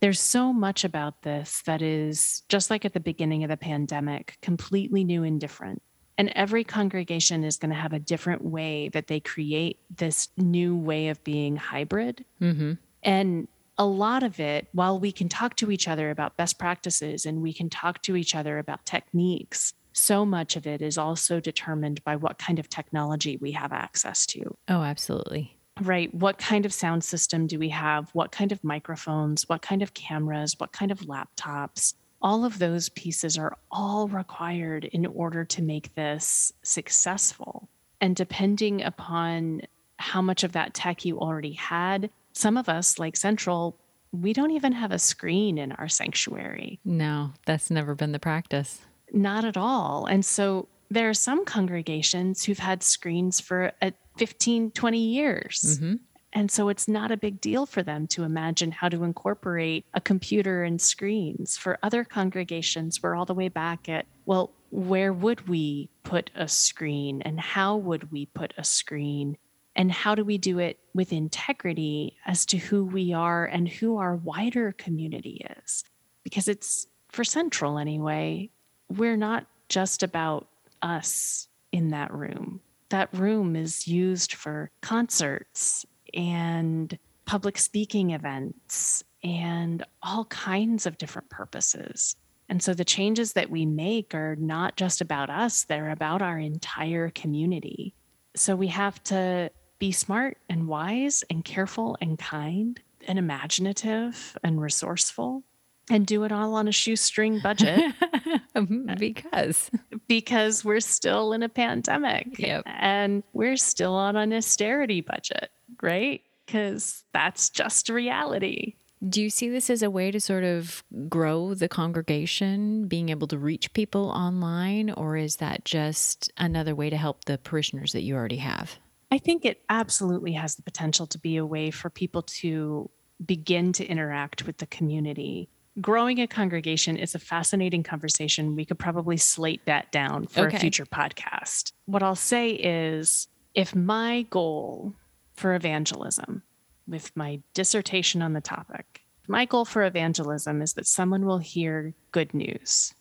There's 0.00 0.20
so 0.20 0.52
much 0.52 0.84
about 0.84 1.22
this 1.22 1.62
that 1.66 1.82
is, 1.82 2.42
just 2.48 2.70
like 2.70 2.84
at 2.84 2.92
the 2.92 3.00
beginning 3.00 3.44
of 3.44 3.50
the 3.50 3.56
pandemic, 3.56 4.38
completely 4.42 5.04
new 5.04 5.22
and 5.22 5.40
different. 5.40 5.82
And 6.18 6.30
every 6.30 6.64
congregation 6.64 7.44
is 7.44 7.56
going 7.56 7.70
to 7.70 7.76
have 7.76 7.92
a 7.92 7.98
different 7.98 8.42
way 8.44 8.88
that 8.90 9.06
they 9.06 9.20
create 9.20 9.78
this 9.94 10.28
new 10.36 10.76
way 10.76 11.08
of 11.08 11.22
being 11.24 11.56
hybrid. 11.56 12.24
Mm-hmm. 12.40 12.72
And 13.02 13.48
a 13.78 13.86
lot 13.86 14.22
of 14.22 14.40
it, 14.40 14.68
while 14.72 14.98
we 14.98 15.12
can 15.12 15.28
talk 15.28 15.56
to 15.56 15.70
each 15.70 15.86
other 15.86 16.10
about 16.10 16.36
best 16.36 16.58
practices 16.58 17.26
and 17.26 17.42
we 17.42 17.52
can 17.52 17.68
talk 17.68 18.02
to 18.02 18.16
each 18.16 18.34
other 18.34 18.58
about 18.58 18.86
techniques, 18.86 19.74
so 19.92 20.26
much 20.26 20.56
of 20.56 20.66
it 20.66 20.82
is 20.82 20.98
also 20.98 21.40
determined 21.40 22.02
by 22.04 22.16
what 22.16 22.38
kind 22.38 22.58
of 22.58 22.68
technology 22.68 23.36
we 23.38 23.52
have 23.52 23.72
access 23.72 24.26
to, 24.26 24.56
Oh, 24.68 24.82
absolutely. 24.82 25.55
Right? 25.80 26.12
What 26.14 26.38
kind 26.38 26.64
of 26.64 26.72
sound 26.72 27.04
system 27.04 27.46
do 27.46 27.58
we 27.58 27.68
have? 27.70 28.10
What 28.12 28.32
kind 28.32 28.52
of 28.52 28.62
microphones? 28.64 29.48
What 29.48 29.62
kind 29.62 29.82
of 29.82 29.94
cameras? 29.94 30.54
What 30.58 30.72
kind 30.72 30.90
of 30.90 31.00
laptops? 31.00 31.94
All 32.22 32.44
of 32.44 32.58
those 32.58 32.88
pieces 32.90 33.36
are 33.36 33.56
all 33.70 34.08
required 34.08 34.84
in 34.86 35.06
order 35.06 35.44
to 35.44 35.62
make 35.62 35.94
this 35.94 36.52
successful. 36.62 37.68
And 38.00 38.16
depending 38.16 38.82
upon 38.82 39.62
how 39.98 40.22
much 40.22 40.44
of 40.44 40.52
that 40.52 40.74
tech 40.74 41.04
you 41.04 41.18
already 41.18 41.52
had, 41.52 42.10
some 42.32 42.56
of 42.56 42.68
us, 42.68 42.98
like 42.98 43.16
Central, 43.16 43.76
we 44.12 44.32
don't 44.32 44.50
even 44.50 44.72
have 44.72 44.92
a 44.92 44.98
screen 44.98 45.58
in 45.58 45.72
our 45.72 45.88
sanctuary. 45.88 46.78
No, 46.84 47.32
that's 47.44 47.70
never 47.70 47.94
been 47.94 48.12
the 48.12 48.18
practice. 48.18 48.80
Not 49.12 49.44
at 49.44 49.56
all. 49.56 50.06
And 50.06 50.24
so 50.24 50.68
there 50.90 51.08
are 51.08 51.14
some 51.14 51.44
congregations 51.44 52.44
who've 52.44 52.58
had 52.58 52.82
screens 52.82 53.40
for 53.40 53.72
uh, 53.82 53.90
15, 54.16 54.70
20 54.72 54.98
years. 54.98 55.78
Mm-hmm. 55.78 55.94
And 56.32 56.50
so 56.50 56.68
it's 56.68 56.86
not 56.86 57.10
a 57.10 57.16
big 57.16 57.40
deal 57.40 57.64
for 57.64 57.82
them 57.82 58.06
to 58.08 58.22
imagine 58.22 58.70
how 58.70 58.90
to 58.90 59.04
incorporate 59.04 59.86
a 59.94 60.00
computer 60.02 60.64
and 60.64 60.80
screens. 60.80 61.56
For 61.56 61.78
other 61.82 62.04
congregations, 62.04 63.02
we're 63.02 63.14
all 63.14 63.24
the 63.24 63.32
way 63.32 63.48
back 63.48 63.88
at, 63.88 64.04
well, 64.26 64.52
where 64.70 65.12
would 65.14 65.48
we 65.48 65.88
put 66.02 66.30
a 66.34 66.46
screen 66.46 67.22
and 67.22 67.40
how 67.40 67.76
would 67.76 68.12
we 68.12 68.26
put 68.26 68.52
a 68.58 68.64
screen? 68.64 69.38
And 69.74 69.90
how 69.92 70.14
do 70.14 70.24
we 70.24 70.36
do 70.36 70.58
it 70.58 70.78
with 70.94 71.12
integrity 71.12 72.16
as 72.26 72.44
to 72.46 72.58
who 72.58 72.84
we 72.84 73.12
are 73.12 73.46
and 73.46 73.68
who 73.68 73.98
our 73.98 74.16
wider 74.16 74.72
community 74.72 75.46
is? 75.62 75.84
Because 76.22 76.48
it's 76.48 76.86
for 77.10 77.24
Central 77.24 77.78
anyway, 77.78 78.50
we're 78.88 79.16
not 79.16 79.46
just 79.68 80.02
about 80.02 80.48
us 80.82 81.48
in 81.72 81.90
that 81.90 82.12
room. 82.12 82.60
That 82.90 83.12
room 83.12 83.56
is 83.56 83.88
used 83.88 84.34
for 84.34 84.70
concerts 84.80 85.84
and 86.14 86.96
public 87.24 87.58
speaking 87.58 88.10
events 88.10 89.02
and 89.24 89.84
all 90.02 90.26
kinds 90.26 90.86
of 90.86 90.98
different 90.98 91.28
purposes. 91.28 92.16
And 92.48 92.62
so 92.62 92.74
the 92.74 92.84
changes 92.84 93.32
that 93.32 93.50
we 93.50 93.66
make 93.66 94.14
are 94.14 94.36
not 94.36 94.76
just 94.76 95.00
about 95.00 95.30
us, 95.30 95.64
they're 95.64 95.90
about 95.90 96.22
our 96.22 96.38
entire 96.38 97.10
community. 97.10 97.92
So 98.36 98.54
we 98.54 98.68
have 98.68 99.02
to 99.04 99.50
be 99.78 99.90
smart 99.92 100.38
and 100.48 100.68
wise 100.68 101.24
and 101.28 101.44
careful 101.44 101.98
and 102.00 102.18
kind 102.18 102.80
and 103.08 103.18
imaginative 103.18 104.38
and 104.44 104.60
resourceful 104.60 105.42
and 105.90 106.06
do 106.06 106.24
it 106.24 106.32
all 106.32 106.54
on 106.54 106.66
a 106.68 106.72
shoestring 106.72 107.38
budget 107.40 107.80
um, 108.54 108.86
because 108.98 109.70
because 110.08 110.64
we're 110.64 110.80
still 110.80 111.32
in 111.32 111.42
a 111.42 111.48
pandemic 111.48 112.38
Yep. 112.38 112.64
and 112.66 113.22
we're 113.32 113.56
still 113.56 113.94
on 113.94 114.16
an 114.16 114.32
austerity 114.32 115.00
budget, 115.00 115.50
right? 115.82 116.22
Because 116.44 117.04
that's 117.12 117.50
just 117.50 117.88
reality. 117.88 118.74
do 119.08 119.22
you 119.22 119.30
see 119.30 119.48
this 119.48 119.68
as 119.70 119.82
a 119.82 119.90
way 119.90 120.10
to 120.10 120.20
sort 120.20 120.42
of 120.44 120.82
grow 121.08 121.54
the 121.54 121.68
congregation, 121.68 122.86
being 122.88 123.08
able 123.10 123.26
to 123.28 123.38
reach 123.38 123.72
people 123.72 124.08
online, 124.10 124.90
or 124.90 125.16
is 125.16 125.36
that 125.36 125.64
just 125.64 126.32
another 126.36 126.74
way 126.74 126.88
to 126.90 126.96
help 126.96 127.24
the 127.26 127.36
parishioners 127.38 127.92
that 127.92 128.02
you 128.02 128.14
already 128.16 128.36
have? 128.38 128.78
I 129.12 129.18
think 129.18 129.44
it 129.44 129.60
absolutely 129.68 130.32
has 130.32 130.56
the 130.56 130.62
potential 130.62 131.06
to 131.08 131.18
be 131.18 131.36
a 131.36 131.46
way 131.46 131.70
for 131.70 131.90
people 131.90 132.22
to 132.22 132.90
begin 133.24 133.72
to 133.74 133.86
interact 133.86 134.46
with 134.46 134.58
the 134.58 134.66
community. 134.66 135.48
Growing 135.80 136.20
a 136.20 136.26
congregation 136.26 136.96
is 136.96 137.14
a 137.14 137.18
fascinating 137.18 137.82
conversation. 137.82 138.56
We 138.56 138.64
could 138.64 138.78
probably 138.78 139.16
slate 139.18 139.64
that 139.66 139.92
down 139.92 140.26
for 140.26 140.46
Okay. 140.46 140.56
a 140.56 140.60
future 140.60 140.86
podcast. 140.86 141.72
What 141.84 142.02
I'll 142.02 142.14
say 142.16 142.50
is 142.50 143.28
if 143.54 143.74
my 143.74 144.22
goal 144.30 144.94
for 145.34 145.54
evangelism, 145.54 146.42
with 146.88 147.14
my 147.16 147.40
dissertation 147.52 148.22
on 148.22 148.32
the 148.32 148.40
topic, 148.40 149.02
my 149.28 149.44
goal 149.44 149.64
for 149.64 149.82
evangelism 149.82 150.62
is 150.62 150.72
that 150.74 150.86
someone 150.86 151.26
will 151.26 151.38
hear 151.38 151.92
good 152.12 152.32
news, 152.32 152.94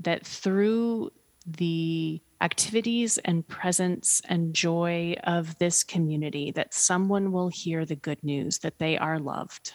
that 0.00 0.24
through 0.24 1.10
the 1.46 2.22
activities 2.40 3.18
and 3.18 3.46
presence 3.48 4.22
and 4.28 4.54
joy 4.54 5.14
of 5.24 5.58
this 5.58 5.82
community 5.84 6.50
that 6.52 6.72
someone 6.72 7.32
will 7.32 7.48
hear 7.48 7.84
the 7.84 7.96
good 7.96 8.22
news 8.24 8.58
that 8.60 8.78
they 8.78 8.96
are 8.96 9.18
loved 9.18 9.74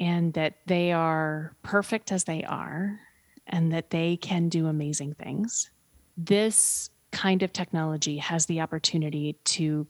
and 0.00 0.32
that 0.34 0.54
they 0.66 0.90
are 0.92 1.54
perfect 1.62 2.10
as 2.10 2.24
they 2.24 2.42
are 2.42 2.98
and 3.46 3.72
that 3.72 3.90
they 3.90 4.16
can 4.16 4.48
do 4.48 4.66
amazing 4.66 5.14
things. 5.14 5.70
This 6.16 6.90
kind 7.12 7.42
of 7.42 7.52
technology 7.52 8.16
has 8.16 8.46
the 8.46 8.60
opportunity 8.60 9.36
to 9.44 9.86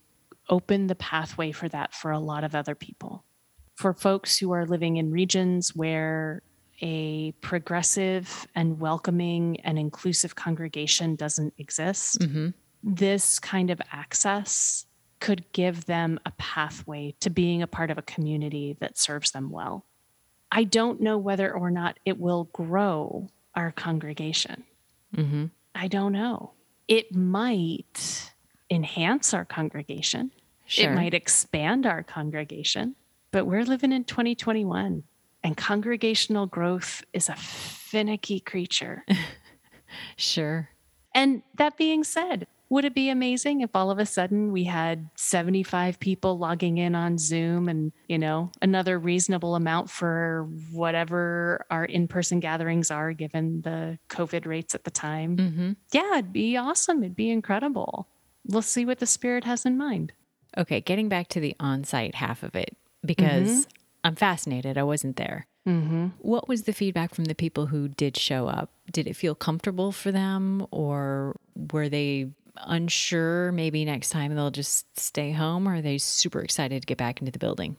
open 0.49 0.89
the 0.89 0.95
pathway 0.97 1.53
for 1.53 1.69
that 1.69 1.95
for 1.95 2.11
a 2.11 2.19
lot 2.19 2.43
of 2.45 2.55
other 2.55 2.75
people. 2.75 3.25
For 3.77 3.93
folks 3.95 4.37
who 4.37 4.51
are 4.53 4.67
living 4.67 4.97
in 4.97 5.11
regions 5.13 5.77
where 5.77 6.43
a 6.83 7.33
progressive 7.41 8.47
and 8.55 8.81
welcoming 8.81 9.61
and 9.61 9.79
inclusive 9.79 10.35
congregation 10.35 11.15
doesn't 11.15 11.55
exist, 11.59 12.19
Mm-hmm. 12.21 12.49
this 12.83 13.39
kind 13.39 13.71
of 13.71 13.81
access 13.93 14.87
could 15.21 15.45
give 15.53 15.85
them 15.85 16.19
a 16.25 16.33
pathway 16.33 17.15
to 17.21 17.29
being 17.29 17.61
a 17.61 17.67
part 17.67 17.91
of 17.91 17.99
a 17.99 18.03
community 18.03 18.77
that 18.81 18.97
serves 18.97 19.33
them 19.33 19.51
well. 19.51 19.85
I 20.53 20.65
don't 20.65 21.01
know 21.01 21.19
whether 21.19 21.53
or 21.53 21.71
not 21.71 21.99
it 22.05 22.19
will 22.19 22.45
grow 22.53 23.29
our 23.55 23.73
congregation. 23.73 24.65
Mm-hmm. 25.17 25.47
I 25.75 25.89
don't 25.89 26.13
know. 26.13 26.53
It 26.89 27.15
might 27.15 28.33
enhance 28.71 29.33
our 29.33 29.45
congregation. 29.45 30.33
Sure. 30.67 30.93
It 30.93 30.95
might 30.95 31.15
expand 31.15 31.87
our 31.87 32.03
congregation, 32.03 32.95
but 33.33 33.47
we're 33.47 33.65
living 33.65 33.93
in 33.93 34.05
2021. 34.05 35.03
And 35.43 35.57
congregational 35.57 36.47
growth 36.47 37.03
is 37.13 37.29
a 37.29 37.37
finicky 37.37 38.41
creature. 38.41 39.05
Sure. 40.17 40.69
And 41.15 41.43
that 41.57 41.77
being 41.77 42.05
said, 42.05 42.47
would 42.71 42.85
it 42.85 42.95
be 42.95 43.11
amazing 43.11 43.61
if 43.61 43.71
all 43.75 43.91
of 43.91 43.99
a 43.99 44.07
sudden 44.07 44.53
we 44.53 44.65
had 44.65 45.11
75 45.17 45.99
people 45.99 46.39
logging 46.39 46.79
in 46.79 46.95
on 46.95 47.19
Zoom 47.19 47.69
and, 47.69 47.93
you 48.09 48.17
know, 48.17 48.53
another 48.63 48.97
reasonable 48.99 49.57
amount 49.57 49.91
for 49.91 50.49
whatever 50.71 51.67
our 51.69 51.85
in 51.85 52.07
person 52.07 52.39
gatherings 52.39 52.91
are 52.93 53.13
given 53.13 53.63
the 53.63 53.99
COVID 54.09 54.47
rates 54.47 54.75
at 54.75 54.85
the 54.85 54.91
time? 54.91 55.37
hmm 55.37 55.73
Yeah, 55.93 56.19
it'd 56.19 56.33
be 56.33 56.57
awesome. 56.57 57.03
It'd 57.03 57.17
be 57.17 57.31
incredible. 57.31 58.07
We'll 58.47 58.63
see 58.63 58.87
what 58.87 59.01
the 59.01 59.07
spirit 59.07 59.45
has 59.45 59.67
in 59.67 59.77
mind. 59.77 60.13
Okay, 60.57 60.81
getting 60.81 61.09
back 61.09 61.29
to 61.29 61.41
the 61.41 61.57
on 61.59 61.85
site 61.85 62.15
half 62.15 62.43
of 62.43 62.55
it, 62.55 62.77
because 63.05 63.67
I'm 64.05 64.15
fascinated. 64.15 64.79
I 64.79 64.83
wasn't 64.85 65.17
there. 65.17 65.47
Mm-hmm. 65.69 66.07
What 66.19 66.49
was 66.49 66.63
the 66.63 66.73
feedback 66.73 67.15
from 67.15 67.27
the 67.27 67.35
people 67.35 67.67
who 67.67 67.89
did 67.89 68.17
show 68.17 68.49
up? 68.49 68.71
Did 68.91 69.07
it 69.07 69.15
feel 69.15 69.35
comfortable 69.35 69.93
for 69.93 70.11
them, 70.11 70.67
or 70.71 71.37
were 71.55 71.89
they 71.89 72.31
unsure? 72.67 73.53
Maybe 73.53 73.85
next 73.85 74.11
time 74.11 74.35
they'll 74.35 74.51
just 74.51 74.99
stay 74.99 75.33
home, 75.33 75.69
or 75.69 75.77
are 75.77 75.83
they 75.83 75.99
super 75.99 76.41
excited 76.41 76.83
to 76.83 76.87
get 76.87 76.99
back 76.99 77.21
into 77.21 77.33
the 77.33 77.39
building? 77.39 77.77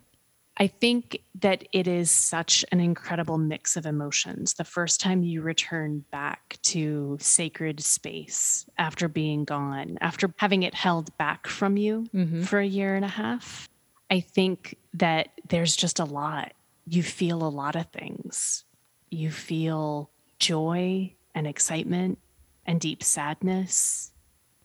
I 0.58 0.68
think 0.68 1.22
that 1.40 1.64
it 1.72 1.88
is 1.88 2.12
such 2.12 2.66
an 2.72 2.80
incredible 2.80 3.38
mix 3.38 3.78
of 3.78 3.86
emotions. 3.86 4.54
The 4.54 4.64
first 4.64 5.00
time 5.00 5.24
you 5.24 5.42
return 5.42 6.04
back 6.12 6.58
to 6.64 7.18
sacred 7.20 7.82
space 7.82 8.66
after 8.78 9.08
being 9.08 9.46
gone, 9.46 9.98
after 10.02 10.32
having 10.38 10.64
it 10.64 10.76
held 10.76 11.16
back 11.18 11.48
from 11.48 11.78
you 11.78 12.06
mm-hmm. 12.14 12.44
for 12.44 12.60
a 12.60 12.66
year 12.66 12.96
and 12.96 13.06
a 13.06 13.10
half, 13.10 13.70
I 14.10 14.20
think 14.20 14.78
that 14.96 15.30
there's 15.48 15.76
just 15.76 16.00
a 16.00 16.06
lot. 16.06 16.52
You 16.86 17.02
feel 17.02 17.44
a 17.44 17.50
lot 17.50 17.76
of 17.76 17.88
things. 17.88 18.66
You 19.10 19.32
feel 19.32 20.12
joy 20.38 21.14
and 21.34 21.48
excitement 21.48 22.20
and 22.66 22.80
deep 22.80 23.04
sadness. 23.04 24.11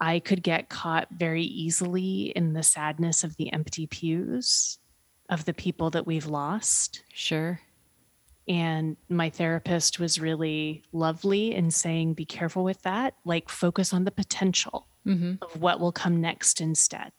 I 0.01 0.19
could 0.19 0.43
get 0.43 0.69
caught 0.69 1.09
very 1.11 1.45
easily 1.45 2.33
in 2.37 2.53
the 2.53 2.63
sadness 2.63 3.25
of 3.25 3.37
the 3.37 3.53
empty 3.53 3.87
pews 3.87 4.79
of 5.29 5.45
the 5.45 5.55
people 5.55 5.91
that 5.91 6.07
we've 6.07 6.27
lost. 6.27 7.03
Sure. 7.13 7.61
And 8.49 8.97
my 9.09 9.31
therapist 9.31 9.99
was 9.99 10.21
really 10.21 10.83
lovely 10.93 11.55
in 11.55 11.71
saying, 11.71 12.15
be 12.15 12.25
careful 12.25 12.63
with 12.63 12.83
that. 12.83 13.15
Like, 13.25 13.49
focus 13.49 13.93
on 13.93 14.05
the 14.05 14.13
potential 14.13 14.87
mm-hmm. 15.05 15.43
of 15.43 15.61
what 15.61 15.81
will 15.81 15.93
come 15.93 16.21
next 16.21 16.61
instead. 16.61 17.11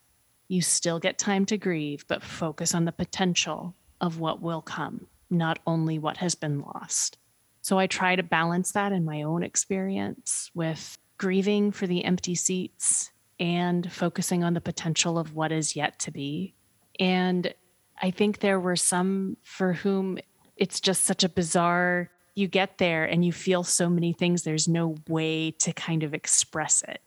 You 0.46 0.62
still 0.62 0.98
get 0.98 1.18
time 1.18 1.44
to 1.46 1.58
grieve, 1.58 2.06
but 2.08 2.22
focus 2.22 2.74
on 2.74 2.86
the 2.86 2.92
potential 2.92 3.74
of 4.00 4.18
what 4.18 4.40
will 4.40 4.62
come, 4.62 5.06
not 5.28 5.58
only 5.66 5.98
what 5.98 6.16
has 6.18 6.34
been 6.34 6.60
lost. 6.60 7.18
So 7.60 7.78
I 7.78 7.86
try 7.86 8.16
to 8.16 8.22
balance 8.22 8.72
that 8.72 8.92
in 8.92 9.04
my 9.04 9.20
own 9.20 9.42
experience 9.42 10.50
with 10.54 10.96
grieving 11.18 11.72
for 11.72 11.86
the 11.86 12.04
empty 12.04 12.34
seats 12.34 13.10
and 13.40 13.90
focusing 13.92 14.42
on 14.42 14.54
the 14.54 14.60
potential 14.60 15.18
of 15.18 15.34
what 15.34 15.52
is 15.52 15.76
yet 15.76 15.98
to 16.00 16.10
be. 16.10 16.54
And 16.98 17.52
I 18.00 18.10
think 18.10 18.38
there 18.40 18.58
were 18.60 18.76
some 18.76 19.36
for 19.42 19.72
whom 19.74 20.18
it's 20.56 20.80
just 20.80 21.04
such 21.04 21.22
a 21.24 21.28
bizarre, 21.28 22.10
you 22.34 22.48
get 22.48 22.78
there 22.78 23.04
and 23.04 23.24
you 23.24 23.32
feel 23.32 23.62
so 23.64 23.88
many 23.88 24.12
things, 24.12 24.42
there's 24.42 24.66
no 24.68 24.96
way 25.08 25.50
to 25.52 25.72
kind 25.72 26.02
of 26.02 26.14
express 26.14 26.82
it. 26.88 27.00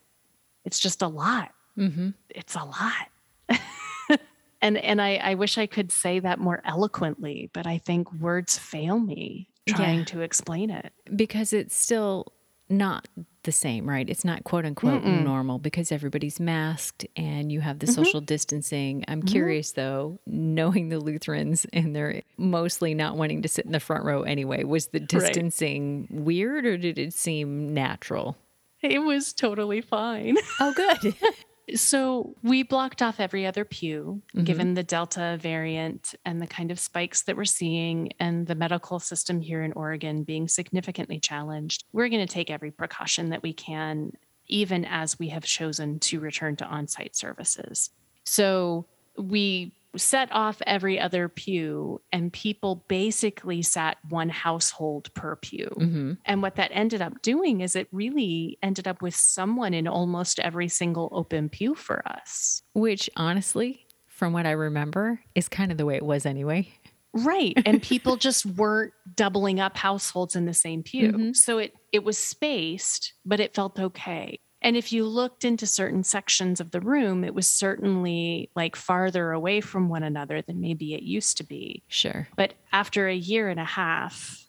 It's 0.63 0.79
just 0.79 1.01
a 1.01 1.07
lot. 1.07 1.51
Mm-hmm. 1.77 2.09
It's 2.29 2.55
a 2.55 2.63
lot. 2.63 4.19
and 4.61 4.77
and 4.77 5.01
I, 5.01 5.15
I 5.15 5.35
wish 5.35 5.57
I 5.57 5.65
could 5.65 5.91
say 5.91 6.19
that 6.19 6.39
more 6.39 6.61
eloquently, 6.65 7.49
but 7.53 7.65
I 7.65 7.77
think 7.77 8.11
words 8.13 8.57
fail 8.57 8.99
me 8.99 9.49
trying 9.67 9.99
Yeah. 9.99 10.05
to 10.05 10.21
explain 10.21 10.69
it. 10.69 10.93
Because 11.15 11.53
it's 11.53 11.75
still 11.75 12.33
not 12.71 13.07
the 13.43 13.51
same, 13.51 13.89
right? 13.89 14.09
It's 14.09 14.23
not 14.23 14.43
quote 14.43 14.65
unquote 14.65 15.03
normal 15.03 15.59
because 15.59 15.91
everybody's 15.91 16.39
masked 16.39 17.05
and 17.15 17.51
you 17.51 17.59
have 17.61 17.79
the 17.79 17.87
mm-hmm. 17.87 18.03
social 18.03 18.21
distancing. 18.21 19.03
I'm 19.07 19.19
mm-hmm. 19.19 19.27
curious 19.27 19.71
though, 19.71 20.19
knowing 20.25 20.89
the 20.89 20.99
Lutherans 20.99 21.65
and 21.73 21.95
they're 21.95 22.21
mostly 22.37 22.93
not 22.93 23.17
wanting 23.17 23.41
to 23.41 23.47
sit 23.47 23.65
in 23.65 23.71
the 23.71 23.79
front 23.79 24.05
row 24.05 24.23
anyway, 24.23 24.63
was 24.63 24.87
the 24.87 24.99
distancing 24.99 26.07
weird 26.09 26.65
or 26.65 26.77
did 26.77 26.97
it 26.97 27.13
seem 27.13 27.73
natural? 27.73 28.37
It 28.81 28.99
was 28.99 29.33
totally 29.33 29.81
fine. 29.81 30.37
Oh, 30.59 30.73
good. 30.73 31.15
So 31.75 32.35
we 32.43 32.63
blocked 32.63 33.01
off 33.01 33.19
every 33.19 33.45
other 33.45 33.65
pew, 33.65 34.21
mm-hmm. 34.33 34.43
given 34.43 34.73
the 34.73 34.83
Delta 34.83 35.37
variant 35.41 36.15
and 36.25 36.41
the 36.41 36.47
kind 36.47 36.71
of 36.71 36.79
spikes 36.79 37.23
that 37.23 37.37
we're 37.37 37.45
seeing, 37.45 38.11
and 38.19 38.47
the 38.47 38.55
medical 38.55 38.99
system 38.99 39.41
here 39.41 39.63
in 39.63 39.73
Oregon 39.73 40.23
being 40.23 40.47
significantly 40.47 41.19
challenged. 41.19 41.83
We're 41.93 42.09
going 42.09 42.25
to 42.25 42.33
take 42.33 42.49
every 42.49 42.71
precaution 42.71 43.29
that 43.29 43.43
we 43.43 43.53
can, 43.53 44.13
even 44.47 44.85
as 44.85 45.17
we 45.17 45.29
have 45.29 45.43
chosen 45.43 45.99
to 45.99 46.19
return 46.19 46.55
to 46.57 46.65
on 46.65 46.87
site 46.87 47.15
services. 47.15 47.89
So 48.25 48.85
we 49.17 49.73
set 49.97 50.31
off 50.31 50.61
every 50.65 50.99
other 50.99 51.27
pew, 51.27 52.01
and 52.11 52.31
people 52.31 52.85
basically 52.87 53.61
sat 53.61 53.97
one 54.09 54.29
household 54.29 55.13
per 55.13 55.35
pew. 55.35 55.69
Mm-hmm. 55.77 56.13
And 56.25 56.41
what 56.41 56.55
that 56.55 56.71
ended 56.73 57.01
up 57.01 57.21
doing 57.21 57.61
is 57.61 57.75
it 57.75 57.87
really 57.91 58.57
ended 58.63 58.87
up 58.87 59.01
with 59.01 59.15
someone 59.15 59.73
in 59.73 59.87
almost 59.87 60.39
every 60.39 60.67
single 60.67 61.09
open 61.11 61.49
pew 61.49 61.75
for 61.75 62.07
us. 62.07 62.63
Which 62.73 63.09
honestly, 63.15 63.85
from 64.07 64.33
what 64.33 64.45
I 64.45 64.51
remember, 64.51 65.21
is 65.35 65.49
kind 65.49 65.71
of 65.71 65.77
the 65.77 65.85
way 65.85 65.95
it 65.95 66.05
was 66.05 66.25
anyway. 66.25 66.69
Right. 67.13 67.57
And 67.65 67.81
people 67.81 68.15
just 68.15 68.45
weren't 68.45 68.93
doubling 69.15 69.59
up 69.59 69.75
households 69.77 70.35
in 70.35 70.45
the 70.45 70.53
same 70.53 70.83
pew. 70.83 71.11
Mm-hmm. 71.11 71.33
So 71.33 71.57
it 71.57 71.73
it 71.91 72.03
was 72.03 72.17
spaced, 72.17 73.13
but 73.25 73.39
it 73.39 73.53
felt 73.53 73.79
okay. 73.79 74.39
And 74.61 74.77
if 74.77 74.93
you 74.93 75.05
looked 75.05 75.43
into 75.43 75.65
certain 75.65 76.03
sections 76.03 76.59
of 76.59 76.71
the 76.71 76.81
room, 76.81 77.23
it 77.23 77.33
was 77.33 77.47
certainly 77.47 78.49
like 78.55 78.75
farther 78.75 79.31
away 79.31 79.59
from 79.59 79.89
one 79.89 80.03
another 80.03 80.41
than 80.41 80.61
maybe 80.61 80.93
it 80.93 81.01
used 81.01 81.37
to 81.37 81.43
be. 81.43 81.83
Sure. 81.87 82.27
But 82.35 82.53
after 82.71 83.07
a 83.07 83.15
year 83.15 83.49
and 83.49 83.59
a 83.59 83.65
half 83.65 84.47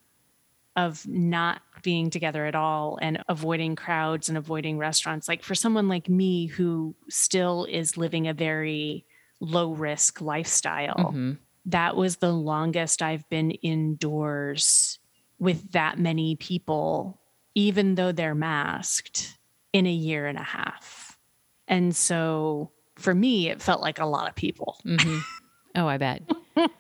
of 0.77 1.07
not 1.07 1.63
being 1.83 2.11
together 2.11 2.47
at 2.47 2.55
all 2.55 2.99
and 3.01 3.23
avoiding 3.29 3.77
crowds 3.77 4.29
and 4.29 4.37
avoiding 4.37 4.79
restaurants, 4.79 5.29
like 5.29 5.43
for 5.43 5.55
someone 5.55 5.89
like 5.89 6.09
me 6.09 6.47
who 6.47 6.95
still 7.09 7.65
is 7.65 7.97
living 7.97 8.29
a 8.29 8.35
very 8.35 9.07
low 9.41 9.73
risk 9.73 10.21
lifestyle, 10.21 11.11
mm-hmm. 11.11 11.33
that 11.67 11.97
was 11.97 12.17
the 12.17 12.33
longest 12.33 13.03
I've 13.03 13.29
been 13.31 13.51
indoors 13.51 14.99
with 15.39 15.73
that 15.73 15.99
many 15.99 16.37
people, 16.37 17.21
even 17.55 17.95
though 17.97 18.13
they're 18.13 18.35
masked, 18.35 19.39
in 19.73 19.87
a 19.87 19.93
year 19.93 20.27
and 20.27 20.39
a 20.39 20.43
half. 20.43 21.19
And 21.69 21.95
so 21.95 22.71
for 22.97 23.15
me, 23.15 23.49
it 23.49 23.63
felt 23.63 23.81
like 23.81 23.99
a 23.99 24.07
lot 24.07 24.29
of 24.29 24.35
people. 24.35 24.79
Mm-hmm. 24.85 25.19
Oh, 25.75 25.87
I 25.87 25.97
bet. 25.97 26.23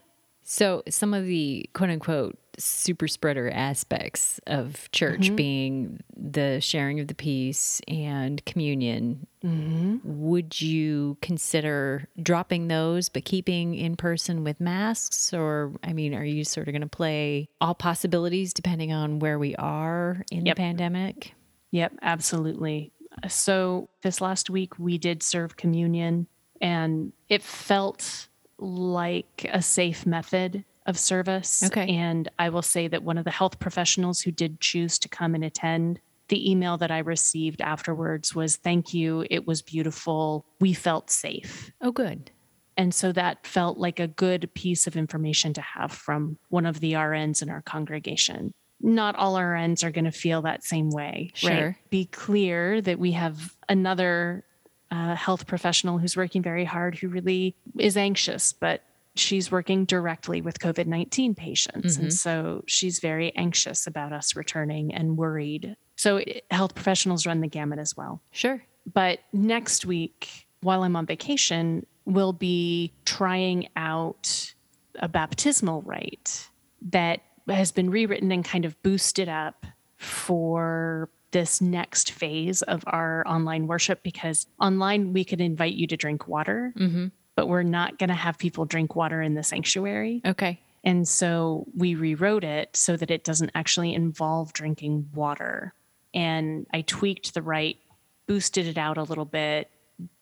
so, 0.42 0.82
some 0.88 1.14
of 1.14 1.24
the 1.24 1.68
quote 1.72 1.90
unquote 1.90 2.38
super 2.58 3.08
spreader 3.08 3.50
aspects 3.50 4.38
of 4.46 4.90
church 4.92 5.22
mm-hmm. 5.22 5.36
being 5.36 6.00
the 6.14 6.60
sharing 6.60 7.00
of 7.00 7.08
the 7.08 7.14
peace 7.14 7.80
and 7.88 8.44
communion, 8.44 9.26
mm-hmm. 9.42 9.96
would 10.02 10.60
you 10.60 11.16
consider 11.22 12.06
dropping 12.22 12.68
those 12.68 13.08
but 13.08 13.24
keeping 13.24 13.74
in 13.74 13.96
person 13.96 14.44
with 14.44 14.60
masks? 14.60 15.32
Or, 15.32 15.72
I 15.82 15.92
mean, 15.92 16.14
are 16.14 16.24
you 16.24 16.44
sort 16.44 16.68
of 16.68 16.72
going 16.72 16.82
to 16.82 16.88
play 16.88 17.48
all 17.60 17.74
possibilities 17.74 18.52
depending 18.52 18.92
on 18.92 19.18
where 19.18 19.38
we 19.38 19.56
are 19.56 20.22
in 20.30 20.44
Yep. 20.44 20.56
the 20.56 20.60
pandemic? 20.60 21.34
Yep, 21.72 21.94
absolutely. 22.02 22.92
Uh, 23.22 23.28
so 23.28 23.88
this 24.02 24.20
last 24.20 24.48
week 24.48 24.78
we 24.78 24.98
did 24.98 25.22
serve 25.22 25.56
communion 25.56 26.28
and 26.60 27.12
it 27.28 27.42
felt 27.42 28.28
like 28.58 29.48
a 29.52 29.60
safe 29.60 30.06
method 30.06 30.64
of 30.86 30.98
service. 30.98 31.62
Okay. 31.64 31.88
And 31.88 32.28
I 32.38 32.48
will 32.48 32.62
say 32.62 32.88
that 32.88 33.02
one 33.02 33.18
of 33.18 33.24
the 33.24 33.30
health 33.30 33.58
professionals 33.58 34.20
who 34.20 34.30
did 34.30 34.60
choose 34.60 34.98
to 35.00 35.08
come 35.08 35.34
and 35.34 35.44
attend, 35.44 36.00
the 36.28 36.50
email 36.50 36.78
that 36.78 36.90
I 36.90 36.98
received 36.98 37.60
afterwards 37.60 38.34
was 38.34 38.56
thank 38.56 38.94
you. 38.94 39.26
It 39.30 39.46
was 39.46 39.62
beautiful. 39.62 40.46
We 40.60 40.72
felt 40.72 41.10
safe. 41.10 41.72
Oh, 41.80 41.92
good. 41.92 42.30
And 42.76 42.94
so 42.94 43.12
that 43.12 43.46
felt 43.46 43.76
like 43.76 44.00
a 44.00 44.08
good 44.08 44.52
piece 44.54 44.86
of 44.86 44.96
information 44.96 45.52
to 45.54 45.60
have 45.60 45.92
from 45.92 46.38
one 46.48 46.64
of 46.64 46.80
the 46.80 46.94
RNs 46.94 47.42
in 47.42 47.50
our 47.50 47.62
congregation. 47.62 48.52
Not 48.82 49.14
all 49.16 49.34
RNs 49.36 49.84
are 49.84 49.90
going 49.90 50.04
to 50.06 50.12
feel 50.12 50.42
that 50.42 50.64
same 50.64 50.90
way. 50.90 51.30
Sure. 51.34 51.50
Right? 51.50 51.74
Be 51.90 52.06
clear 52.06 52.80
that 52.80 52.98
we 52.98 53.12
have 53.12 53.54
another 53.68 54.44
uh, 54.90 55.14
health 55.14 55.46
professional 55.46 55.98
who's 55.98 56.16
working 56.16 56.42
very 56.42 56.64
hard 56.64 56.96
who 56.96 57.08
really 57.08 57.54
is 57.78 57.96
anxious, 57.96 58.52
but 58.52 58.82
she's 59.14 59.50
working 59.50 59.84
directly 59.84 60.40
with 60.40 60.58
COVID 60.58 60.86
19 60.86 61.34
patients. 61.34 61.96
And 61.96 62.12
so 62.12 62.64
she's 62.66 62.98
very 62.98 63.34
anxious 63.36 63.86
about 63.86 64.12
us 64.12 64.34
returning 64.36 64.92
and 64.94 65.16
worried. 65.16 65.76
So 65.96 66.16
it- 66.18 66.44
health 66.50 66.74
professionals 66.74 67.26
run 67.26 67.40
the 67.40 67.48
gamut 67.48 67.78
as 67.78 67.96
well. 67.96 68.20
Sure. 68.32 68.62
But 68.92 69.20
next 69.32 69.86
week, 69.86 70.46
while 70.60 70.82
I'm 70.82 70.96
on 70.96 71.06
vacation, 71.06 71.86
we'll 72.04 72.32
be 72.32 72.92
trying 73.04 73.68
out 73.76 74.52
a 74.96 75.08
baptismal 75.08 75.82
rite 75.82 76.48
that 76.90 77.20
has 77.48 77.72
been 77.72 77.90
rewritten 77.90 78.30
and 78.32 78.44
kind 78.44 78.64
of 78.64 78.80
boosted 78.82 79.28
up 79.28 79.66
for 79.96 81.08
this 81.30 81.60
next 81.60 82.10
phase 82.12 82.60
of 82.62 82.84
our 82.86 83.24
online 83.26 83.66
worship 83.66 84.02
because 84.02 84.46
online 84.60 85.12
we 85.12 85.24
could 85.24 85.40
invite 85.40 85.72
you 85.74 85.86
to 85.86 85.96
drink 85.96 86.28
water, 86.28 86.74
Mm-hmm. 86.76 87.06
but 87.36 87.48
we're 87.48 87.62
not 87.62 87.98
going 87.98 88.08
to 88.08 88.14
have 88.14 88.36
people 88.38 88.64
drink 88.66 88.94
water 88.94 89.22
in 89.22 89.34
the 89.34 89.42
sanctuary. 89.42 90.20
Okay. 90.26 90.60
And 90.84 91.06
so 91.08 91.66
we 91.76 91.94
rewrote 91.94 92.44
it 92.44 92.76
so 92.76 92.96
that 92.96 93.10
it 93.10 93.24
doesn't 93.24 93.52
actually 93.54 93.94
involve 93.94 94.52
drinking 94.52 95.08
water. 95.14 95.72
And 96.12 96.66
I 96.74 96.82
tweaked 96.82 97.32
the 97.32 97.40
rite, 97.42 97.78
boosted 98.26 98.66
it 98.66 98.76
out 98.76 98.98
a 98.98 99.02
little 99.04 99.24
bit, 99.24 99.70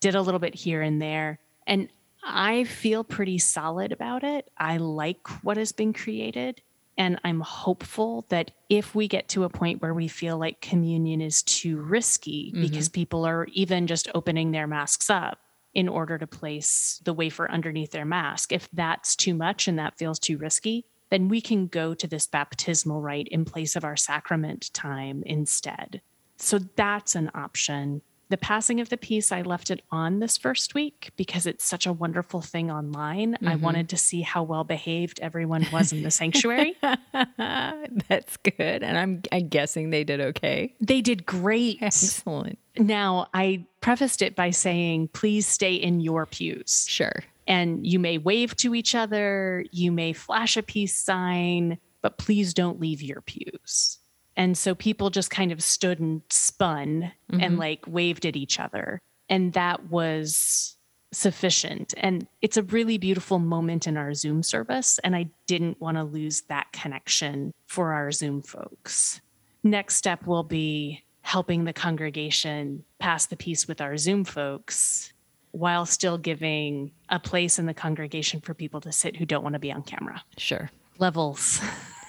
did 0.01 0.15
a 0.15 0.23
little 0.23 0.39
bit 0.39 0.55
here 0.55 0.83
and 0.83 1.01
there. 1.03 1.41
And 1.67 1.89
I 2.23 2.65
feel 2.65 3.03
pretty 3.03 3.39
solid 3.39 3.91
about 3.91 4.23
it. 4.23 4.51
I 4.59 4.77
like 4.77 5.27
what 5.43 5.57
has 5.57 5.73
been 5.73 5.93
created. 5.95 6.61
And 7.01 7.19
I'm 7.25 7.41
hopeful 7.41 8.27
that 8.29 8.51
if 8.69 8.95
we 8.95 9.09
get 9.09 9.27
to 9.31 9.45
a 9.45 9.49
point 9.49 9.81
where 9.81 9.95
we 9.95 10.07
feel 10.07 10.37
like 10.37 10.61
communion 10.61 11.23
is 11.23 11.43
too 11.43 11.79
risky 11.79 12.53
mm-hmm. 12.53 12.61
because 12.61 12.91
people 12.91 13.25
are 13.25 13.47
even 13.53 13.87
just 13.87 14.11
opening 14.15 14.51
their 14.51 14.67
masks 14.67 15.09
up 15.09 15.39
in 15.73 15.89
order 15.89 16.19
to 16.19 16.27
place 16.27 17.01
the 17.07 17.15
wafer 17.15 17.51
underneath 17.51 17.91
their 17.93 18.05
mask, 18.05 18.53
if 18.53 18.69
that's 18.75 19.17
too 19.17 19.33
much 19.33 19.67
and 19.67 19.79
that 19.79 19.97
feels 19.97 20.19
too 20.19 20.37
risky, 20.37 20.85
then 21.09 21.29
we 21.29 21.41
can 21.41 21.69
go 21.69 21.95
to 21.95 22.07
this 22.07 22.27
baptismal 22.27 23.01
rite 23.01 23.29
in 23.29 23.47
place 23.47 23.77
of 23.77 23.85
our 23.85 23.97
sacrament 23.97 24.71
time 24.75 25.23
instead. 25.25 26.03
So 26.37 26.59
that's 26.77 27.15
an 27.15 27.31
option. 27.35 28.03
The 28.31 28.39
passing 28.39 28.81
of 28.81 28.89
the 28.91 28.97
peace, 28.97 29.33
I 29.33 29.43
left 29.43 29.73
it 29.73 29.83
on 29.91 30.21
this 30.21 30.39
first 30.39 30.73
week 30.73 31.11
because 31.17 31.47
it's 31.47 31.65
such 31.65 31.85
a 31.85 31.93
wonderful 31.93 32.41
thing 32.41 32.71
online. 32.71 33.35
I 33.35 33.55
mm-hmm. 33.55 33.61
wanted 33.61 33.89
to 33.89 33.97
see 33.97 34.23
how 34.23 34.45
well 34.45 34.63
behaved 34.63 35.19
everyone 35.21 35.67
was 35.73 35.93
in 35.93 36.05
the 36.05 36.13
sanctuary. 36.13 36.77
That's 37.09 38.37
good. 38.37 38.85
And 38.85 38.97
I'm, 38.97 39.23
I'm 39.33 39.49
guessing 39.49 39.91
they 39.91 40.05
did 40.05 40.21
okay. 40.21 40.77
They 40.81 41.01
did 41.01 41.27
great. 41.27 41.79
Excellent. 41.83 42.61
Now, 42.79 43.27
I 43.35 43.67
prefaced 43.81 44.23
it 44.23 44.37
by 44.37 44.51
saying, 44.51 45.09
please 45.09 45.49
stay 45.49 45.75
in 45.75 45.99
your 45.99 46.25
pews. 46.25 46.87
Sure. 46.89 47.25
And 47.49 47.85
you 47.85 47.99
may 47.99 48.17
wave 48.17 48.55
to 48.59 48.77
each 48.77 48.95
other, 48.95 49.65
you 49.73 49.91
may 49.91 50.13
flash 50.13 50.57
a 50.57 50.63
peace 50.63 50.97
sign, 50.97 51.79
but 52.01 52.17
please 52.17 52.55
don't 52.55 52.79
leave 52.79 53.03
your 53.03 53.23
pews. 53.23 53.99
And 54.41 54.57
so 54.57 54.75
people 54.75 55.11
just 55.11 55.29
kind 55.29 55.53
of 55.53 55.63
stood 55.63 56.01
and 56.01 56.23
spun 56.31 57.13
and 57.29 57.41
mm-hmm. 57.43 57.59
like 57.59 57.85
waved 57.87 58.25
at 58.25 58.37
each 58.37 58.59
other. 58.59 58.99
And 59.29 59.53
that 59.53 59.91
was 59.91 60.79
sufficient. 61.13 61.93
And 61.99 62.27
it's 62.41 62.57
a 62.57 62.63
really 62.63 62.97
beautiful 62.97 63.39
moment 63.39 63.87
in 63.87 63.99
our 63.99 64.15
Zoom 64.15 64.43
service. 64.43 64.99
And 65.05 65.15
I 65.15 65.29
didn't 65.47 65.79
want 65.79 65.99
to 65.99 66.05
lose 66.05 66.41
that 66.49 66.73
connection 66.73 67.53
for 67.67 67.93
our 67.93 68.11
Zoom 68.13 68.41
folks. 68.41 69.21
Next 69.63 69.97
step 69.97 70.27
will 70.27 70.43
be 70.43 71.05
helping 71.21 71.65
the 71.65 71.75
congregation 71.75 72.83
pass 72.99 73.27
the 73.27 73.37
peace 73.37 73.69
with 73.69 73.83
our 73.83 73.99
Zoom 73.99 74.25
folks 74.25 75.13
while 75.51 75.85
still 75.85 76.17
giving 76.17 76.93
a 77.11 77.21
place 77.21 77.59
in 77.59 77.67
the 77.67 77.75
congregation 77.75 78.41
for 78.41 78.55
people 78.55 78.81
to 78.81 78.91
sit 78.91 79.17
who 79.17 79.27
don't 79.27 79.43
want 79.43 79.53
to 79.53 79.59
be 79.59 79.71
on 79.71 79.83
camera. 79.83 80.25
Sure. 80.39 80.71
Levels. 80.97 81.61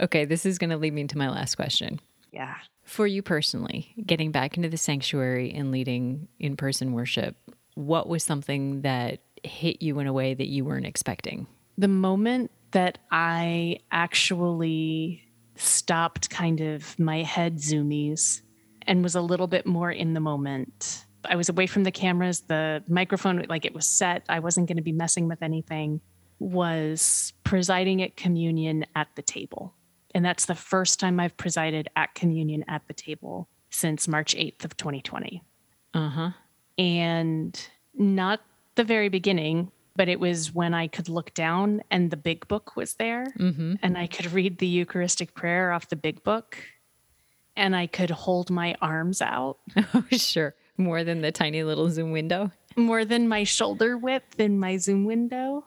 Okay. 0.00 0.24
This 0.24 0.46
is 0.46 0.58
going 0.58 0.70
to 0.70 0.76
lead 0.76 0.92
me 0.92 1.06
to 1.06 1.18
my 1.18 1.28
last 1.28 1.54
question. 1.54 2.00
yeah. 2.32 2.54
For 2.84 3.04
you 3.06 3.20
personally, 3.20 3.92
getting 4.06 4.30
back 4.30 4.56
into 4.56 4.68
the 4.68 4.76
sanctuary 4.76 5.52
and 5.52 5.72
leading 5.72 6.28
in 6.38 6.56
person 6.56 6.92
worship, 6.92 7.34
what 7.74 8.08
was 8.08 8.22
something 8.22 8.82
that 8.82 9.20
hit 9.42 9.82
you 9.82 9.98
in 9.98 10.06
a 10.06 10.12
way 10.12 10.34
that 10.34 10.46
you 10.46 10.64
weren't 10.64 10.86
expecting? 10.86 11.48
The 11.76 11.88
moment 11.88 12.52
that 12.70 12.98
I 13.10 13.80
actually 13.90 15.24
stopped 15.56 16.30
kind 16.30 16.60
of 16.60 16.98
my 16.98 17.22
head 17.22 17.56
zoomies 17.56 18.42
and 18.82 19.02
was 19.02 19.14
a 19.14 19.20
little 19.20 19.46
bit 19.46 19.66
more 19.66 19.90
in 19.90 20.14
the 20.14 20.20
moment. 20.20 21.04
I 21.24 21.36
was 21.36 21.48
away 21.48 21.66
from 21.66 21.82
the 21.82 21.90
cameras, 21.90 22.42
the 22.42 22.84
microphone, 22.86 23.44
like 23.48 23.64
it 23.64 23.74
was 23.74 23.86
set. 23.86 24.24
I 24.28 24.38
wasn't 24.38 24.68
going 24.68 24.76
to 24.76 24.82
be 24.82 24.92
messing 24.92 25.26
with 25.26 25.42
anything. 25.42 26.00
Was 26.38 27.32
presiding 27.44 28.02
at 28.02 28.16
communion 28.16 28.86
at 28.94 29.08
the 29.16 29.22
table. 29.22 29.74
And 30.16 30.24
that's 30.24 30.46
the 30.46 30.54
first 30.54 30.98
time 30.98 31.20
I've 31.20 31.36
presided 31.36 31.88
at 31.94 32.14
communion 32.14 32.64
at 32.68 32.80
the 32.88 32.94
table 32.94 33.48
since 33.68 34.08
March 34.08 34.34
8th 34.34 34.64
of 34.64 34.74
2020. 34.78 35.42
Uh 35.92 36.08
huh. 36.08 36.30
and 36.78 37.68
not 37.94 38.40
the 38.76 38.84
very 38.84 39.08
beginning, 39.10 39.70
but 39.94 40.08
it 40.08 40.18
was 40.20 40.54
when 40.54 40.72
I 40.74 40.86
could 40.88 41.08
look 41.10 41.32
down 41.34 41.82
and 41.90 42.10
the 42.10 42.16
big 42.16 42.48
book 42.48 42.76
was 42.76 42.94
there 42.94 43.26
Mm-hmm. 43.38 43.74
and 43.82 43.96
I 43.98 44.06
could 44.06 44.32
read 44.32 44.56
the 44.58 44.66
Eucharistic 44.66 45.34
prayer 45.34 45.72
off 45.72 45.88
the 45.90 45.96
big 45.96 46.22
book 46.24 46.56
and 47.56 47.74
I 47.76 47.86
could 47.86 48.10
hold 48.10 48.50
my 48.50 48.74
arms 48.80 49.20
out 49.22 49.58
Oh, 49.94 50.04
sure. 50.12 50.54
More 50.78 51.04
than 51.04 51.20
the 51.22 51.32
tiny 51.32 51.62
little 51.62 51.88
Zoom 51.90 52.12
window. 52.12 52.52
more 52.76 53.04
than 53.06 53.28
my 53.28 53.44
shoulder 53.44 53.96
width 53.98 54.38
in 54.40 54.58
my 54.58 54.76
Zoom 54.78 55.04
window. 55.06 55.64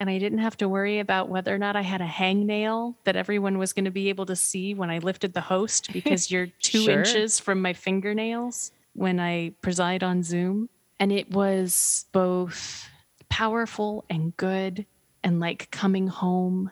And 0.00 0.08
I 0.08 0.18
didn't 0.18 0.38
have 0.38 0.56
to 0.58 0.68
worry 0.68 1.00
about 1.00 1.28
whether 1.28 1.52
or 1.52 1.58
not 1.58 1.74
I 1.74 1.82
had 1.82 2.00
a 2.00 2.06
hangnail 2.06 2.94
that 3.04 3.16
everyone 3.16 3.58
was 3.58 3.72
going 3.72 3.86
to 3.86 3.90
be 3.90 4.08
able 4.10 4.26
to 4.26 4.36
see 4.36 4.72
when 4.74 4.90
I 4.90 4.98
lifted 4.98 5.32
the 5.34 5.40
host 5.40 5.90
because 5.92 6.30
you're 6.30 6.46
two 6.60 6.82
Sure. 6.82 6.98
inches 7.00 7.40
from 7.40 7.60
my 7.60 7.72
fingernails 7.72 8.70
when 8.94 9.18
I 9.18 9.52
preside 9.60 10.02
on 10.04 10.22
Zoom. 10.22 10.68
And 11.00 11.10
it 11.12 11.30
was 11.32 12.06
both 12.12 12.88
powerful 13.28 14.04
and 14.08 14.36
good 14.36 14.86
and 15.24 15.40
like 15.40 15.70
coming 15.72 16.06
home 16.06 16.70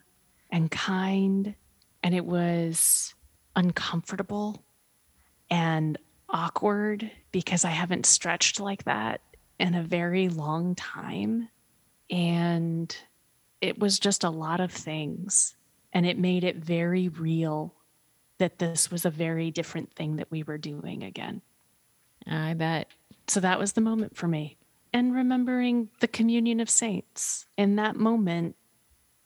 and 0.51 0.71
kind. 0.71 1.55
And 2.05 2.15
it 2.15 2.25
was 2.25 3.15
uncomfortable 3.57 4.63
and 5.51 5.99
awkward 6.29 7.11
because 7.33 7.65
I 7.65 7.71
haven't 7.71 8.07
stretched 8.07 8.61
like 8.61 8.85
that 8.85 9.21
in 9.59 9.75
a 9.75 9.83
very 9.83 10.29
long 10.29 10.75
time. 10.77 11.49
And 12.11 12.97
it 13.61 13.79
was 13.79 13.99
just 13.99 14.25
a 14.25 14.31
lot 14.31 14.61
of 14.61 14.73
things. 14.73 15.57
And 15.93 16.05
it 16.05 16.19
made 16.19 16.45
it 16.45 16.57
very 16.57 17.09
real 17.09 17.75
that 18.39 18.59
this 18.59 18.91
was 18.91 19.05
a 19.05 19.11
very 19.11 19.51
different 19.51 19.95
thing 19.95 20.17
that 20.17 20.31
we 20.31 20.43
were 20.43 20.59
doing 20.59 21.03
again. 21.03 21.41
I 22.27 22.55
bet. 22.55 22.89
So 23.29 23.41
that 23.41 23.59
was 23.59 23.73
the 23.73 23.81
moment 23.81 24.17
for 24.17 24.29
me. 24.29 24.59
And 24.93 25.15
remembering 25.15 25.89
the 26.01 26.09
communion 26.09 26.61
of 26.61 26.71
saints 26.71 27.47
in 27.57 27.77
that 27.77 27.97
moment, 27.97 28.57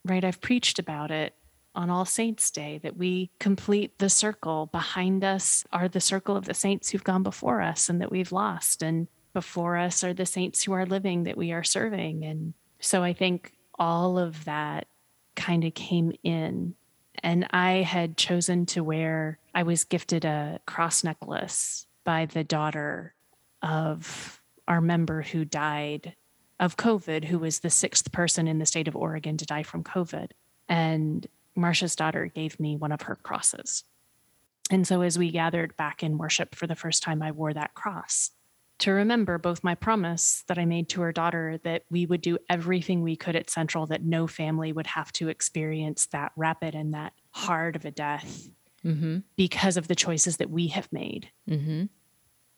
right? 0.04 0.24
I've 0.24 0.40
preached 0.40 0.78
about 0.78 1.10
it 1.10 1.34
on 1.74 1.90
All 1.90 2.04
Saints 2.04 2.50
Day 2.50 2.78
that 2.82 2.96
we 2.96 3.30
complete 3.38 3.98
the 3.98 4.08
circle. 4.08 4.66
Behind 4.66 5.22
us 5.22 5.64
are 5.72 5.88
the 5.88 6.00
circle 6.00 6.36
of 6.36 6.46
the 6.46 6.54
saints 6.54 6.90
who've 6.90 7.04
gone 7.04 7.22
before 7.22 7.62
us 7.62 7.88
and 7.88 8.00
that 8.00 8.10
we've 8.10 8.32
lost. 8.32 8.82
And 8.82 9.08
before 9.32 9.76
us 9.76 10.02
are 10.02 10.14
the 10.14 10.26
saints 10.26 10.64
who 10.64 10.72
are 10.72 10.86
living 10.86 11.24
that 11.24 11.36
we 11.36 11.52
are 11.52 11.62
serving. 11.62 12.24
And 12.24 12.54
so 12.80 13.02
I 13.02 13.12
think 13.12 13.52
all 13.80 14.18
of 14.18 14.44
that 14.44 14.86
kind 15.34 15.64
of 15.64 15.74
came 15.74 16.12
in. 16.22 16.74
And 17.22 17.46
I 17.50 17.82
had 17.82 18.16
chosen 18.16 18.66
to 18.66 18.84
wear, 18.84 19.38
I 19.54 19.62
was 19.62 19.84
gifted 19.84 20.24
a 20.24 20.60
cross 20.66 21.02
necklace 21.02 21.86
by 22.04 22.26
the 22.26 22.44
daughter 22.44 23.14
of 23.62 24.40
our 24.68 24.80
member 24.80 25.22
who 25.22 25.44
died 25.44 26.14
of 26.60 26.76
COVID, 26.76 27.24
who 27.24 27.38
was 27.38 27.60
the 27.60 27.70
sixth 27.70 28.12
person 28.12 28.46
in 28.46 28.58
the 28.58 28.66
state 28.66 28.86
of 28.86 28.94
Oregon 28.94 29.38
to 29.38 29.46
die 29.46 29.62
from 29.62 29.82
COVID. 29.82 30.30
And 30.68 31.26
Marcia's 31.56 31.96
daughter 31.96 32.26
gave 32.26 32.60
me 32.60 32.76
one 32.76 32.92
of 32.92 33.02
her 33.02 33.16
crosses. 33.16 33.84
And 34.70 34.86
so 34.86 35.00
as 35.00 35.18
we 35.18 35.30
gathered 35.30 35.76
back 35.76 36.02
in 36.02 36.18
worship 36.18 36.54
for 36.54 36.66
the 36.66 36.76
first 36.76 37.02
time, 37.02 37.22
I 37.22 37.32
wore 37.32 37.52
that 37.54 37.74
cross 37.74 38.30
to 38.80 38.92
remember 38.92 39.38
both 39.38 39.62
my 39.62 39.74
promise 39.74 40.42
that 40.48 40.58
I 40.58 40.64
made 40.64 40.88
to 40.90 41.02
her 41.02 41.12
daughter 41.12 41.58
that 41.64 41.84
we 41.90 42.06
would 42.06 42.20
do 42.22 42.38
everything 42.48 43.02
we 43.02 43.16
could 43.16 43.36
at 43.36 43.50
Central, 43.50 43.86
that 43.86 44.02
no 44.02 44.26
family 44.26 44.72
would 44.72 44.86
have 44.86 45.12
to 45.12 45.28
experience 45.28 46.06
that 46.12 46.32
rapid 46.36 46.74
and 46.74 46.94
that 46.94 47.12
hard 47.30 47.76
of 47.76 47.84
a 47.84 47.90
death 47.90 48.48
Mm-hmm. 48.82 49.18
because 49.36 49.76
of 49.76 49.88
the 49.88 49.94
choices 49.94 50.38
that 50.38 50.48
we 50.48 50.68
have 50.68 50.90
made 50.90 51.28
Mm-hmm. 51.46 51.84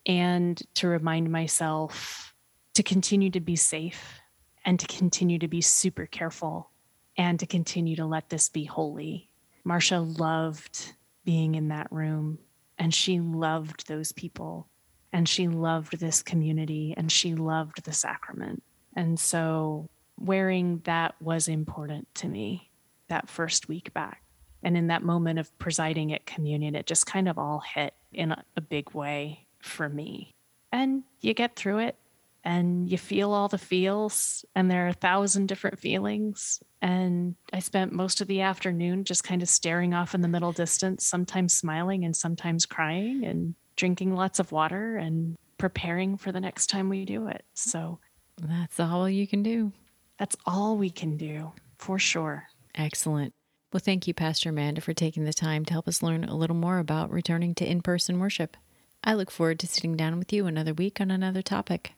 and 0.07 0.63
to 0.75 0.87
remind 0.87 1.33
myself 1.33 2.33
to 2.75 2.85
continue 2.85 3.29
to 3.31 3.41
be 3.41 3.57
safe 3.57 4.21
and 4.65 4.79
to 4.79 4.87
continue 4.87 5.41
to 5.41 5.49
be 5.49 5.61
super 5.61 6.07
careful 6.07 6.71
and 7.17 7.41
to 7.41 7.47
continue 7.47 7.97
to 7.97 8.07
let 8.07 8.29
this 8.29 8.49
be 8.49 8.65
holy. 8.65 9.31
Marcia 9.65 9.99
loved 9.99 10.93
being 11.25 11.57
in 11.57 11.69
that 11.69 11.91
room 11.91 12.39
and 12.79 12.95
she 12.95 13.19
loved 13.19 13.89
those 13.89 14.13
people 14.13 14.69
and 15.13 15.29
she 15.29 15.49
loved 15.49 15.99
this 15.99 16.23
community 16.23 16.95
and 16.97 17.13
she 17.13 17.35
loved 17.35 17.85
the 17.85 17.93
sacrament. 17.93 18.63
And 18.97 19.19
so 19.19 19.89
wearing 20.19 20.81
that 20.85 21.15
was 21.21 21.49
important 21.49 22.13
to 22.17 22.29
me 22.29 22.71
that 23.09 23.29
first 23.29 23.69
week 23.69 23.93
back. 23.93 24.23
And 24.63 24.77
in 24.77 24.87
that 24.87 25.03
moment 25.03 25.39
of 25.39 25.57
presiding 25.59 26.13
at 26.13 26.25
communion, 26.25 26.75
it 26.75 26.87
just 26.87 27.05
kind 27.05 27.29
of 27.29 27.37
all 27.37 27.61
hit 27.75 27.95
in 28.13 28.33
a, 28.33 28.61
big 28.61 28.95
way 28.95 29.47
for 29.61 29.89
me. 29.89 30.35
And 30.71 31.03
you 31.21 31.35
get 31.35 31.57
through 31.57 31.79
it 31.79 31.97
and 32.45 32.89
you 32.89 32.97
feel 32.97 33.33
all 33.33 33.49
the 33.49 33.59
feels, 33.59 34.45
and 34.55 34.71
there 34.71 34.87
are 34.87 34.89
a 34.89 34.95
thousand 34.95 35.47
different 35.47 35.79
feelings. 35.79 36.61
And 36.81 37.37
I 37.53 37.61
spent 37.61 37.93
most 37.93 38.21
of 38.21 38.27
the 38.27 38.41
afternoon 38.41 39.05
just 39.05 39.25
kind 39.25 39.43
of 39.43 39.49
staring 39.49 39.95
off 39.95 40.15
in 40.15 40.23
the 40.23 40.29
middle 40.29 40.53
distance, 40.53 41.05
sometimes 41.07 41.55
smiling 41.55 42.05
and 42.05 42.17
sometimes 42.17 42.67
crying, 42.67 43.25
and 43.25 43.55
drinking 43.77 44.15
lots 44.15 44.39
of 44.39 44.53
water 44.53 44.97
and 44.97 45.37
preparing 45.59 46.17
for 46.17 46.33
the 46.33 46.41
next 46.41 46.69
time 46.69 46.89
we 46.89 47.05
do 47.05 47.29
it. 47.29 47.45
So 47.55 47.99
that's 48.41 48.81
all 48.81 49.09
you 49.09 49.27
can 49.27 49.43
do. 49.43 49.73
That's 50.19 50.37
all 50.47 50.77
we 50.77 50.91
can 50.91 51.17
do, 51.17 51.53
for 51.79 51.99
sure. 51.99 52.45
Excellent. 52.75 53.35
Well, 53.73 53.81
thank 53.85 54.07
you, 54.07 54.15
Pastor 54.15 54.51
Amanda, 54.51 54.81
for 54.81 54.93
taking 54.93 55.25
the 55.25 55.33
time 55.33 55.65
to 55.65 55.73
help 55.73 55.89
us 55.89 56.03
learn 56.03 56.25
a 56.25 56.37
little 56.37 56.57
more 56.57 56.79
about 56.79 57.11
returning 57.11 57.55
to 57.57 57.69
in 57.69 57.81
person 57.81 58.19
worship. 58.19 58.57
I 59.03 59.15
look 59.15 59.31
forward 59.31 59.59
to 59.61 59.67
sitting 59.67 59.97
down 59.97 60.19
with 60.19 60.33
you 60.33 60.47
another 60.47 60.75
week 60.75 61.01
on 61.01 61.11
another 61.11 61.43
topic. 61.43 61.93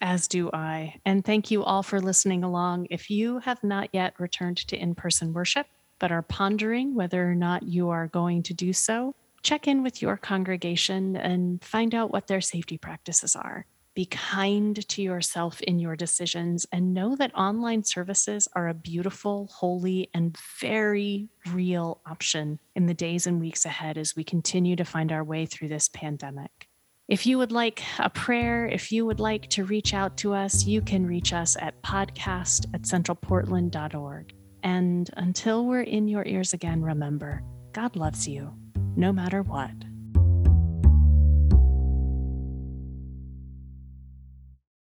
As 0.00 0.28
do 0.28 0.50
I. 0.52 1.00
And 1.04 1.24
thank 1.24 1.50
you 1.50 1.64
all 1.64 1.82
for 1.82 2.00
listening 2.00 2.44
along. 2.44 2.86
If 2.90 3.10
you 3.10 3.40
have 3.40 3.62
not 3.62 3.90
yet 3.92 4.14
returned 4.18 4.58
to 4.68 4.76
in 4.76 4.94
person 4.94 5.32
worship, 5.32 5.66
but 5.98 6.12
are 6.12 6.22
pondering 6.22 6.94
whether 6.94 7.28
or 7.28 7.34
not 7.34 7.64
you 7.64 7.90
are 7.90 8.06
going 8.06 8.42
to 8.44 8.54
do 8.54 8.72
so, 8.72 9.14
check 9.42 9.68
in 9.68 9.82
with 9.82 10.02
your 10.02 10.16
congregation 10.16 11.16
and 11.16 11.62
find 11.64 11.94
out 11.94 12.10
what 12.10 12.26
their 12.26 12.40
safety 12.40 12.78
practices 12.78 13.36
are. 13.36 13.66
Be 13.94 14.06
kind 14.06 14.88
to 14.90 15.02
yourself 15.02 15.60
in 15.62 15.80
your 15.80 15.96
decisions 15.96 16.66
and 16.70 16.94
know 16.94 17.16
that 17.16 17.34
online 17.34 17.82
services 17.82 18.46
are 18.54 18.68
a 18.68 18.74
beautiful, 18.74 19.48
holy, 19.52 20.08
and 20.14 20.36
very 20.60 21.28
real 21.52 22.00
option 22.06 22.60
in 22.76 22.86
the 22.86 22.94
days 22.94 23.26
and 23.26 23.40
weeks 23.40 23.64
ahead 23.64 23.98
as 23.98 24.14
we 24.14 24.22
continue 24.22 24.76
to 24.76 24.84
find 24.84 25.10
our 25.10 25.24
way 25.24 25.46
through 25.46 25.68
this 25.68 25.88
pandemic. 25.88 26.68
If 27.08 27.26
you 27.26 27.38
would 27.38 27.50
like 27.50 27.82
a 27.98 28.10
prayer, 28.10 28.66
if 28.66 28.92
you 28.92 29.04
would 29.06 29.18
like 29.18 29.48
to 29.50 29.64
reach 29.64 29.94
out 29.94 30.16
to 30.18 30.34
us, 30.34 30.64
you 30.64 30.82
can 30.82 31.06
reach 31.06 31.32
us 31.32 31.56
at 31.58 31.82
podcast 31.82 32.66
at 32.74 32.82
centralportland.org. 32.82 34.34
And 34.62 35.10
until 35.16 35.66
we're 35.66 35.82
in 35.82 36.06
your 36.06 36.24
ears 36.24 36.52
again, 36.52 36.82
remember, 36.82 37.42
God 37.72 37.96
loves 37.96 38.28
you 38.28 38.52
no 38.96 39.12
matter 39.12 39.42
what. 39.42 39.87